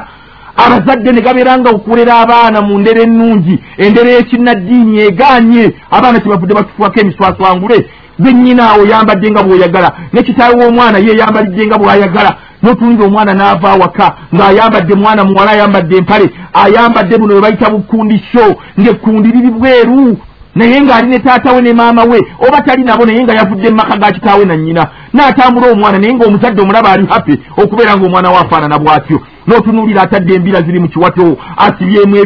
[0.57, 7.79] abazadde ne gabeeranga okulera abaana mu ndera ennungi endera y'ekinnaddiini egaanye abaana kyebavudde batufuwako emiswaswangule
[8.19, 9.93] gwennyina awo yambadde nga bw'oyagala.
[10.13, 12.37] Ne kitaawe w'omwana ye yambalidde nga bw'ayagala.
[12.63, 18.47] Notunira omwana n'ava awaka ng'ayambadde mwana muwala ayambadde empale ayambadde buno bwe bayita bukundisho
[18.81, 20.17] ng'ekkundi liri bweru.
[20.55, 23.77] Naye ng'ali ne taata we ne maama we oba tali nabo naye nga yavudde mu
[23.77, 24.89] maka ga kitaawe na nnyina.
[25.15, 30.63] N'atambula omwana naye ng'omuzadde omulaba ali hape okubeera ng'omwana we afaanana bw'atyo n'otunuulira atadde embira
[30.63, 32.17] ziri mu kiwato asibyemu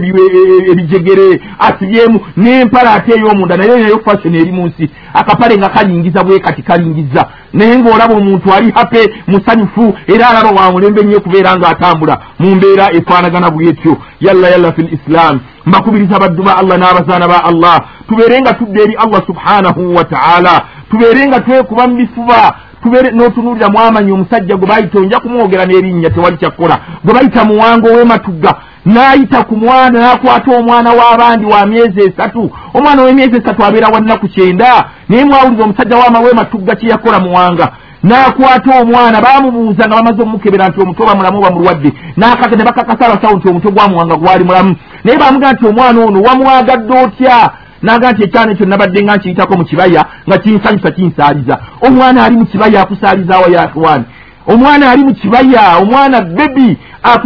[0.70, 4.90] ebijegere asibyemu n'empala ate ey'omunda naye nayo fashion eri mu nsi.
[5.14, 10.72] Akapale nga kalingiza bwe kati kalingiza naye ng'olaba omuntu ali hape musanyufu era alaba wa
[10.72, 16.56] mulembe nnyo okubeera ng'atambula mu mbeera efaanagana bwetyo yalla yalla fi lislam mbakubiriza baddu ba
[16.56, 17.80] allah n'abazaana ba allah.
[18.08, 20.64] Tubeere nga tudde eri allah subhanahu wa taala.
[20.90, 26.36] Tubeere nga twekuba mu bifuba tubeere n'otunuulira mwamanyi omusajja gwe bayita onja kumwogera n'erinnya tewali
[26.36, 26.78] kyakkola.
[27.04, 28.54] Gwe bayita muwango w'ematugga
[28.86, 32.50] n'ayita ku mwana n'akwata omwana w'abandi wa myezi esatu.
[32.74, 34.84] Omwana w'emyezi esatu abeera wa nnaku kyenda.
[35.08, 37.68] Naye mwawuliza omusajja w'amawematugga kye yakola muwanga.
[38.04, 41.92] N'akwata omwana baamubuuza nga bamaze omukebera nti omuto bamulamu oba mulwadde.
[42.16, 44.76] N'akaka ne bakakasa abasawo nti omuto gwamuwanga gwali mulamu.
[45.04, 47.50] Naye baamugaa nti omwana ono wamwagadde otya
[47.82, 51.58] naga nti ekyana ekyo nabadde nga nkiyitako mu kibaya nga kinsanyusa kinsaaliza.
[51.86, 54.04] Omwana ali mu kibaya akusaalizaawo yakwani
[54.46, 56.78] omwana ali mu kibaya omwana bebi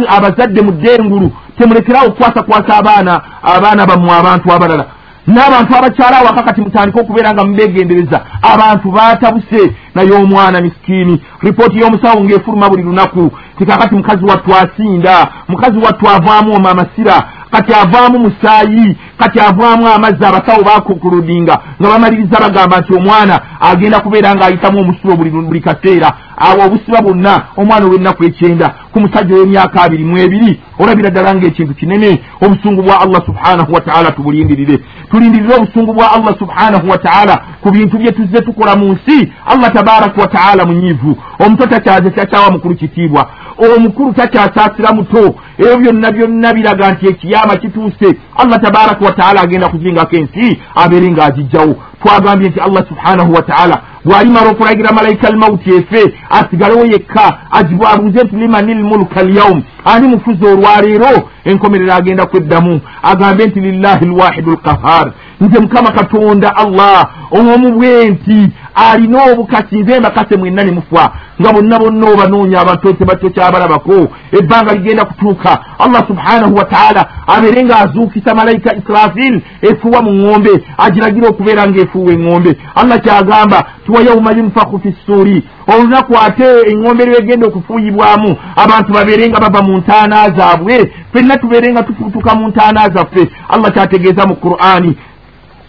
[0.07, 4.85] abazadde mu ddengulu temulekerawo okukwasakwasa abaana abaana bammwe abantu abalala.
[5.27, 9.61] N'abantu abakyala awaka kati mutandike okubeera nga mubeegendereza abantu baatabuse
[9.95, 16.55] naye omwana misikiini ripooti y'omusawo ng'efuluma buli lunaku tikakati mukazi wattu asinda mukazi wattu avaamu
[16.55, 23.41] oma amasira kati avaamu musaayi kati avaamu amazzi abasawo bakukuludinga nga bamaliriza bagamba nti omwana
[23.61, 26.11] agenda kubeera ng'ayitamu omusibo buli kaseera.
[26.37, 31.73] Awo obusiba bwonna omwana ow'ennaku ekyenda ku musajja ow'emyaka abiri mu ebiri olabira ddala ng'ekintu
[31.73, 34.79] kinene obusungu bwa allah subhanahu wataala tubulindirire.
[35.11, 40.21] Tulindirire obusungu bwa allah subhanahu wataala ku bintu bye tuzze tukola mu nsi allah tabaraka
[40.21, 41.17] wataala munyiivu.
[41.39, 43.29] Omuto takyaze takyawa mukulu kitiibwa.
[43.57, 48.17] Omukulu takyasaasira muto ebyo byonna byonna biraga nti ekiyama kituuse.
[48.35, 54.91] Allah tabaraka wataala agenda kuzingako ensi abeere ng'agijjawo twagambye nti allah subhanahu wataala bw'alimala okulagira
[54.91, 62.25] malayika almauti efe asigalewo yekka agibwabuuze nti limani lmulka alyawum ani mufuzi olwaleero enkomerero agenda
[62.25, 62.81] kweddamu.
[63.03, 70.37] Agambe nti lillahi lwahidu lkahar nze mukama katonda allah omu bwenti alina obukasi nze mbakase
[70.37, 74.07] mwenna ne mufa nga bonna bonna obanoonya abantu tebatyo kyabalabako.
[74.39, 75.46] Ebbanga ligenda kutuuka
[75.83, 79.35] allah subhanahu wataala abeere ng'azuukisa malayika israfil
[79.69, 80.53] efuuwa mu ŋŋombe
[80.85, 85.43] agiragira okubeera ng'efuuwa eŋŋombe allah kyagamba tiwa yauma yunfaku fi ssuuri.
[85.67, 91.83] Olunaku ate eŋŋombe lwegenda okufuuyibwamu abantu babeere nga bava mu ntaana zaabwe fenna tubeere nga
[91.83, 93.23] tufuutuka mu ntaana zaffe.
[93.49, 94.97] Allah kyategeeza mu qur'ani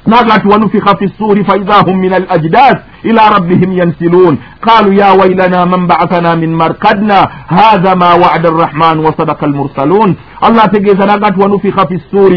[0.07, 4.39] نزعت ونفخ في السور فإذا هم من الأجداث إلى ربهم ينسلون
[4.69, 10.17] قالوا يا ويلنا من بعثنا من مرقدنا هذا ما وعد الرحمن وصدق المرسلون
[10.49, 12.33] الله تجيز نغت ونفخ في السور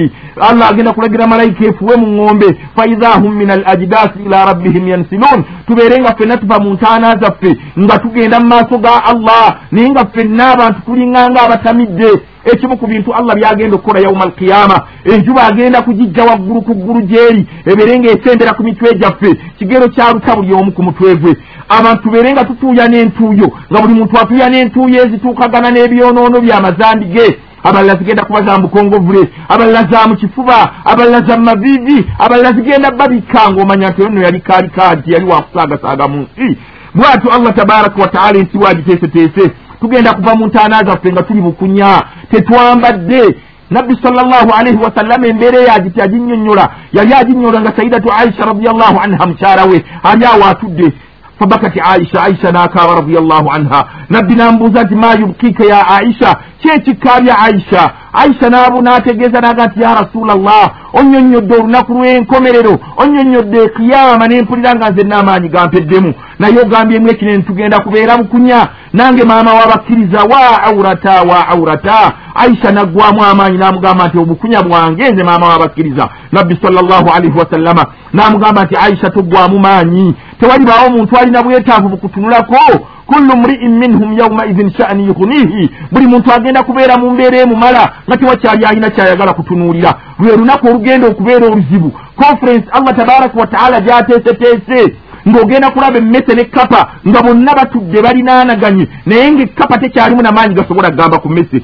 [0.52, 6.38] الله أجينا كل ملايكة فوهم ngombe فإذا هم من الأجداث إلى ربهم ينسلون tuberenga fenna
[6.38, 7.58] tuva mu ntaana zaffe.
[7.80, 12.12] Nga tugenda mu maaso ga allah naye nga ffenna abantu tulinganga abatamidde.
[12.46, 17.48] Ekimu ku bintu allah byagenda okukola yauma alqiyama enjuba agenda kugijja waggulu ku ggulu gyeri.
[17.66, 19.32] Ebeere nga esembera ku mitwe gyaffe.
[19.58, 21.34] Kigero kyaluta buli omu ku mutwe gwe.
[21.70, 27.96] Abantu tubeere nga tutuuya n'entuuyo nga buli muntu atuuya n'entuuyo ezituukagana n'ebyonoono byamazambi ge abalala
[27.96, 33.90] zigenda kuba za mukongovule abalala za mu kifuba abalala za mumaviivi abalala zigenda babikka ngaomanya
[33.90, 36.58] nti ono yali kaalika nti yali wakusaagasaaga mu nsi.
[36.96, 42.02] Bwatyo allah tabaraka wataala ensi wagiteeseteese tugenda kuva mu ntaana zaffe nga tuli bukunya
[42.32, 43.36] tetwambadde.
[43.72, 49.66] Nabbi salllahu alaihi wasallama embeera eyagiti aginyonyola yali aginyonyola nga sayidatu aisha radiallahu anha mukyala
[49.66, 49.84] we.
[50.04, 50.94] Ali awo atudde
[51.42, 57.92] fabakati aisha aisha nakaaba radiallahu anha nabbi nambuuza nti ma yubkika ya aisha kyekikkaabya aisha
[58.14, 64.90] aisha naabu nategeeza naga nti ya rasula llah onyonyodde olunaku lw'enkomerero onyonyodde ekiyama nempulira nga
[64.90, 71.48] nze n'amaanyi gampeddemu naye ogambyemu ekine ntugenda kubeera bukunya nange maama wabakkiriza wa aurata wa
[71.48, 77.86] aurata aisha naggwamu amaanyi n'amugamba nti obukunya bwange nze maama wabakkiriza nabbi salllahu alaihi wasallama
[78.14, 82.58] n'amugamba nti aisha toggwamu maanyi tewalibaawo omuntu alina bwetaavu bukutunulako.
[83.06, 85.72] Kullu mri'in minhum yaumaidhin sha'ni yughnihi.
[85.92, 89.94] Buli muntu agenda kubeera mu mbeera emumala nga tewakyali alina kyayagala kutunuulira.
[90.20, 94.96] Lwe lunaku olugenda okubeera oluzibu conference allah tabaraka wataala gyateeseteese
[95.28, 101.18] ng'ogenda kulaba emmese ne kapa nga bonna batudde balinaanaganye naye ngaekapa tekyalimu namaanyi gasobola kugamba
[101.20, 101.62] ku mmese.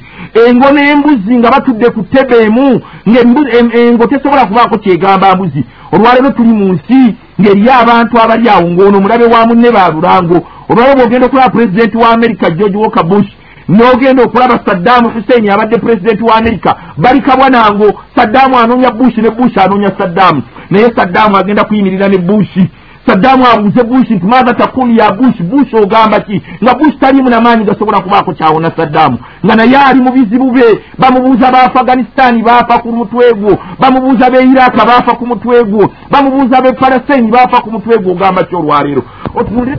[0.48, 5.64] Engo n'embuzi nga batudde ku ttebe emu ngaengo tesobola kubaako kyegamba mbuzi.
[5.92, 10.38] Olwaleero tuli mu nsi ng'eriyo abantu abali awo ng'ono mulabe wa munne ba lulango.
[10.68, 13.28] Olwaleero bw'ogenda okulaba pulezidenti wa amerika george walker bush
[13.68, 19.60] n'ogenda okulaba saddaamu hussein abadde pulezidenti wa amerika balikabwa nango saddaamu anoonya bushi ne bushi
[19.60, 22.68] anoonya saddaamu naye saddaamu agenda kuyimirira ne bushi
[23.08, 26.42] saddaamu abuuze bushi nti maaza takulu ya bushi bushi ogamba ki?
[26.62, 30.64] Nga bushi taliimu namaanyi gasobola kubaako kyawona saddaamu nga naye ali mu bizibu be
[30.98, 36.60] bamubuuza ba afghanisitaani baafa ku mutwe gwo bamubuuza be iraka baafa ku mutwe gwo bamubuuza
[36.62, 39.02] be palasini baafa ku mutwe gwo ogamba ki olwaleero
[39.34, 39.78] otunule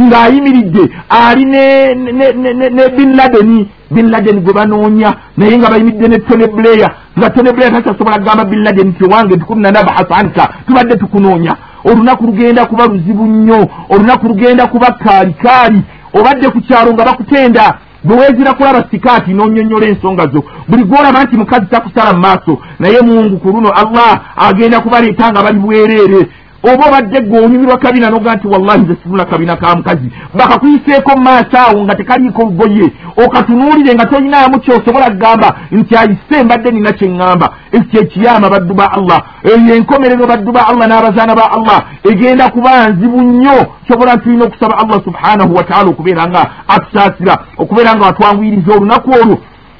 [0.00, 6.88] ng'ayimiridde ali ne bin ladeni bin ladeni gwe banoonya naye nga bayimiridde ne tone bleya
[7.18, 11.56] nga tone bleya takyasobola kugamba bin ladeni ti owange tukunna nabahasa anka tubadde tukunoonya.
[11.84, 15.82] Olunaku lugenda kuba luzibu nnyo olunaku lugenda kuba kaalikaali
[16.14, 17.74] obadde ku kyalo nga bakutenda
[18.04, 20.44] bwe weezira kulaba sikaati n'onyonnyola ensonga zo.
[20.68, 25.42] Buli gwolaba nti mukazi takusala mu maaso naye mungu ku luno allah agenda kubaleeta nga
[25.42, 26.28] bali bwereere
[26.72, 30.12] oba obadde gwe onyumirwa kabina noga nti wallahi nze sinula kabina ka mukazi.
[30.34, 32.92] Bakakuyiseeko maaso awo nga tekaliiko lugoye
[33.24, 39.22] okatunuulire nga toyinaamu kyosobola kugamba nti ayise mbadde nina kyeŋŋamba ekyo ekiyama baddu ba allah.
[39.44, 41.78] Eyo enkomerero baddu ba allah n'abazaana ba allah.
[42.04, 43.58] Egenda kuba nzibu nnyo.
[43.86, 49.38] Kyobola tulina okusaba allah subhanahu wataala okubeera nga atusaasira okubeera nga watwanguyiriza olunaku olwo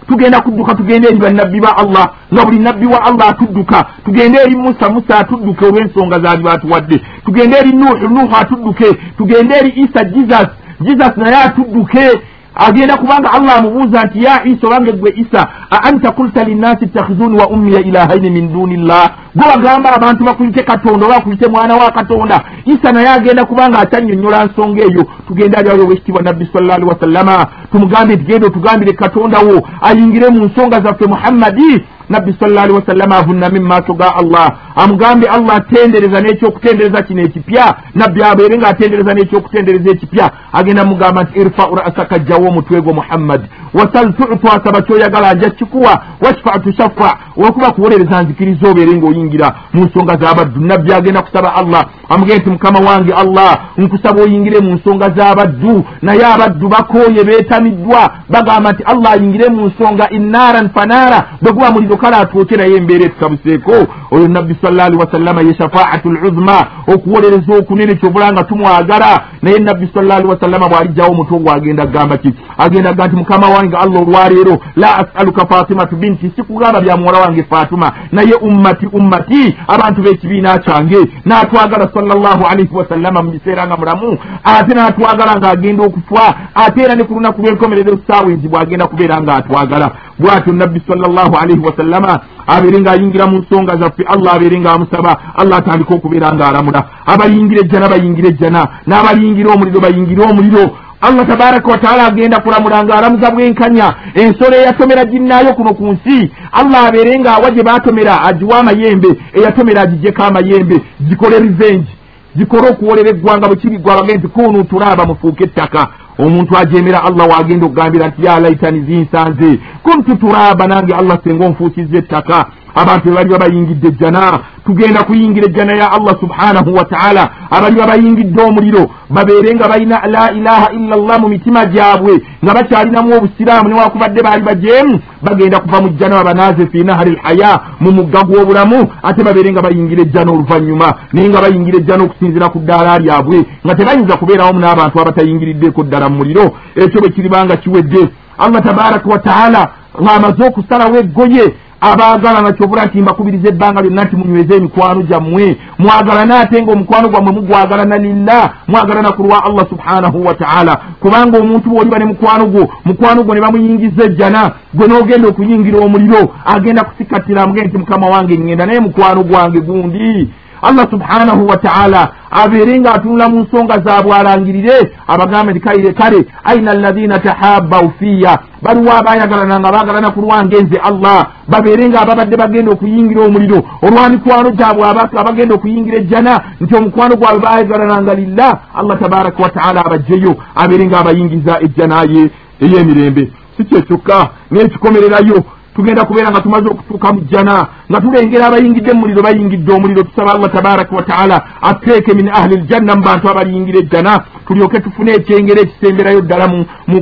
[0.09, 2.07] tugenda kudduka tugende eri bannabbi ba allah.
[2.33, 7.01] Nga buli nabbi wa allah atudduka tugende eri musa musa atudduke olw'ensonga zaali batuwadde.
[7.25, 8.93] Tugende eri nuhu nuhu atudduke.
[9.19, 10.49] Tugende eri isa jesus
[10.81, 12.21] jesus naye atudduke
[12.55, 17.39] agenda kubanga allah amubuuza nti ya isa obange gwe isa a anta kulta linnasi ittakhizuni
[17.39, 21.91] wa ummiya ilahaini min duni llah gwe bagamba abantu bakuyite katonda oba bakuyite mwana wa
[21.91, 22.45] katonda.
[22.65, 25.05] Isa naye agenda kubanga akyanyonnyola nsonga eyo.
[25.29, 30.29] Tugende ali awo owekitiibwa nabbi salla alihi wasallama tumugambe nti genda otugambire katonda wo ayingire
[30.29, 34.49] mu nsonga zaffe muhammadi nabbi alihi wasallama avunnami mumaaso ga allah.
[34.77, 37.75] Amugambye allah atendereza n'ekyokutendereza kino ekipya.
[37.95, 40.31] Nabbi abeere nga atendereza n'ekyokutendereza ekipya.
[40.53, 43.41] Agenda mugamba nti irfau rasaka jjawo omutwe gwo muhammad.
[43.75, 50.17] Wasal tutu asaba kyoyagala nja kikuwa washfa tushaffa olwokuba kuwolereza nzikiriza obeere ng'oyingira mu nsonga
[50.17, 55.85] z'abaddu nabbi agenda kusaba allah amugende nti mukama wange allah nkusaba oyingire mu nsonga z'abaddu
[56.03, 61.94] naye abaddu bakooye beetamiddwa bagamba nti allah ayingire mu nsonga innaran fanaara bwe guba muliro
[61.97, 63.73] kale atwoke naye embeera etutabuseeko
[64.11, 69.21] oyo nabbi salla alihi wasallama ye shafaatu luzma okuwolereza okunene kyobula nga tumwagala.
[69.43, 72.35] Naye nabbi salla alihi wasallama bw'alijjawo omutwe ogwo agenda kugamba ki?
[72.59, 77.43] Agenda ga nti mukama wange allah olwaleero la asaluka fatimatu binti sikugamba bya muwala wange
[77.43, 84.19] fatuma naye ummati ummati abantu b'ekibiina kyange n'atwagala sallallahu alaihi wasallama mu biseera nga mulamu
[84.45, 89.91] ate n'atwagala ng'agenda okufa ate era ne ku lunaku lw'enkomerero saawa enzi bw'agenda kubeera ng'atwagala
[90.19, 95.95] bw'atyo nabbi sallallahu alaihi wasallama abeere ng'ayingira mu nsonga zaffe allah abeere ng'amusaba allah atandike
[95.95, 96.81] okubeera ng'alamula.
[97.07, 100.65] Abayingira ejjana bayingira ejjana n'abayingira omuliro bayingire omuliro.
[101.01, 103.95] Allah tabaraka wataala agenda kulamula ng'alamuza bwenkanya.
[104.15, 110.23] Ensolo eyatomera ginnaayo kuno ku nsi allah abeere ng'awa gye baatomera agiwa amayembe eyatomera agijjeko
[110.23, 110.77] amayembe
[111.09, 111.91] gikole revenge.
[112.37, 115.89] Gikole okuwolera eggwanga bwe kiri gwabage nti kunu tulaaba mufuuke ettaka
[116.19, 121.99] omuntu ajemera allah wagenda okugambira nti ya laitani zinsanze kuntu turaaba nange allah senga onfuukiza
[121.99, 122.47] ettaka.
[122.75, 124.41] Abantu bebaliba bayingidde ejjana.
[124.67, 130.73] Tugenda kuyingira ejjana ya allah subhanahu wataala abaliba bayingidde omuliro babeere nga balina la ilaha
[130.73, 136.17] illa llah mu mitima gyabwe nga bakyalinamu obusiraamu newakubadde baali bajeemu bagenda kuva mu jjana
[136.17, 141.41] babanaaze fi nahari lhaya mu mugga gw'obulamu ate babeere nga bayingira ejjana oluvannyuma naye nga
[141.41, 146.53] bayingira ejjana okusinzira ku ddaala lyabwe nga tebayinza kubeerawomu n'abantu abatayingiriddeko ddala mu muliro.
[146.77, 148.09] Ekyo bwe kiribanga kiwedde.
[148.39, 149.69] Allah tabaraka wataala
[150.03, 155.57] ng'amaze okusalawo eggoye abaagala nakyobula nti mbakubiriza ebbanga lyonna nti munyweze emikwano gyammwe.
[155.79, 161.71] Mwagalana ate nga omukwano gwammwe mugwagalana lillah mwagalana ku lwa allah subhanahu wataala kubanga omuntu
[161.71, 167.43] bw'oliba ne mukwano gwo mukwano gwo ne bamuyingiza ejjana gwe n'ogenda okuyingira omuliro agenda kusikatira
[167.43, 170.31] amugende nti mukama wange ŋŋenda naye mukwano gwange gundi
[170.69, 176.71] allah subhanahu wataala abeere nga atunula mu nsonga zaabwe alangirire abagambe nti kaire kale aina
[176.71, 181.27] alladhina tahabau fiya baliwo abayagalana nga bagalana ku lwange nze allah.
[181.49, 183.59] Babeere nga ababadde bagenda okuyingira omuliro.
[183.83, 188.53] Olwa mikwano gyabwe abantu abagenda okuyingira ejjana nti omukwano gwabwe bayagalananga lillah.
[188.75, 192.31] Allah tabaraka wataala abajjeyo abeere nga abayingiza ejjanaye
[192.65, 193.25] ey'emirembe.
[193.57, 194.19] Si kyekyokka
[194.53, 195.45] n'ekikomererayo
[195.75, 200.03] tugenda kubeera nga tumaze okutuuka mu jjana nga tulengera abayingidde mu muliro bayingidde omuliro.
[200.03, 204.25] Tusaba allah tabaraka wataala ateeke min ahli ljanna mu bantu abaliyingira ejjana.
[204.47, 206.47] Tulyoke tufune ekyengero ekisemberayo ddala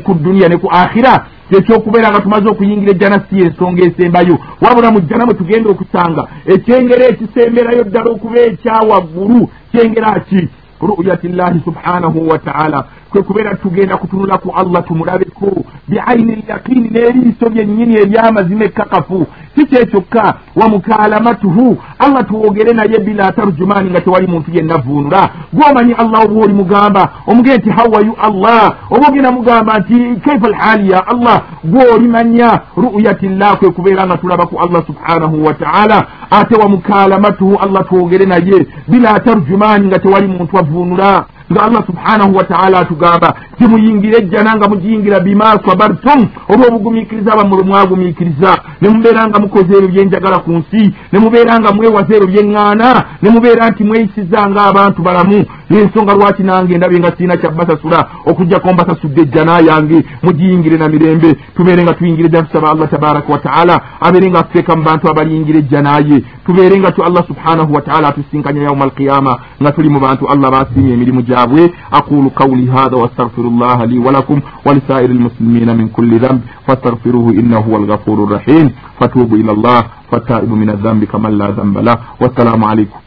[0.05, 4.39] ku duniya ne ku akhira ekyokubeera nga tumaze okuyingira ejjana si ensonga esembayo.
[4.63, 10.49] Wabula mu jjana mwe tugenda okusanga ekyengero ekisemberayo ddala okuba ekyawaggulu kyengera ki?
[10.83, 15.51] Ruyati llahi subhanahu wataala kwe kubeera tugenda kutunula ku allah tumulabeko
[15.89, 19.27] biaini lyaqini n'eriiso lyennyini eryamazima ekkakafu.
[19.57, 26.21] Si kyekyokka wamukalamatuhu allah tuwogere naye bila tarjumani nga tewali muntu yenna vuunula gwomanyi allah
[26.25, 28.75] oba oli mugamba omugende nti hawayu allah?
[28.91, 31.43] Oba ogenda mugamba nti kaifa alhaali ya allah?
[31.65, 38.27] Gwolimanya ruyati llah kwe kubeera nga tulaba ku allah subhanahu wataala ate wamukalamatuhu allah tuwogere
[38.27, 44.69] naye bila tarjumani nga tewali muntu avuunula nga allah subhanahu wataala atugamba timuyingire ejjana nga
[44.69, 46.21] mugiyingira bima sabartum
[46.53, 48.53] olw'obugumiikiriza bamwe mwagumiikiriza.
[48.81, 50.83] Ne mubeera nga mukoze ebyo byenjagala ku nsi
[51.13, 52.89] ne mubeera nga mwewaza ebyo byeŋŋaana
[53.23, 55.41] ne mubeera nti mweyisiza ng'abantu balamu.
[55.71, 57.99] N'ensonga lwaki nange ndabye nga sirina kyabasasula
[58.31, 61.31] okugjako mbasasudde ejjana yange mugiyingire na mirembe.
[61.57, 66.17] Tubeere nga tuyingire ejjana tusaba allah tabaraka wataala abeere nga atuteeka mu bantu abaliyingira ejjanaye
[66.47, 70.95] tubeere nga tu allah subhanahu wataala atusinkanya yauma alqiyama nga tuli mu bantu allah basiimye
[70.95, 71.73] emirimu gyabwe.
[71.91, 77.79] Aqulu qawli hadha wastaghfiru llaha li walakum walisairi lmuslimina min kulli dhanb fastaghfiruhu innahu huwa
[77.81, 81.97] alghafuru rrahim fatubu ila llah fataibu min adhanbi kaman la dhanba lah.
[82.21, 82.99] Wassalamu alaikum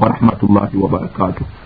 [0.00, 1.61] warahmatullahi wabarakatuh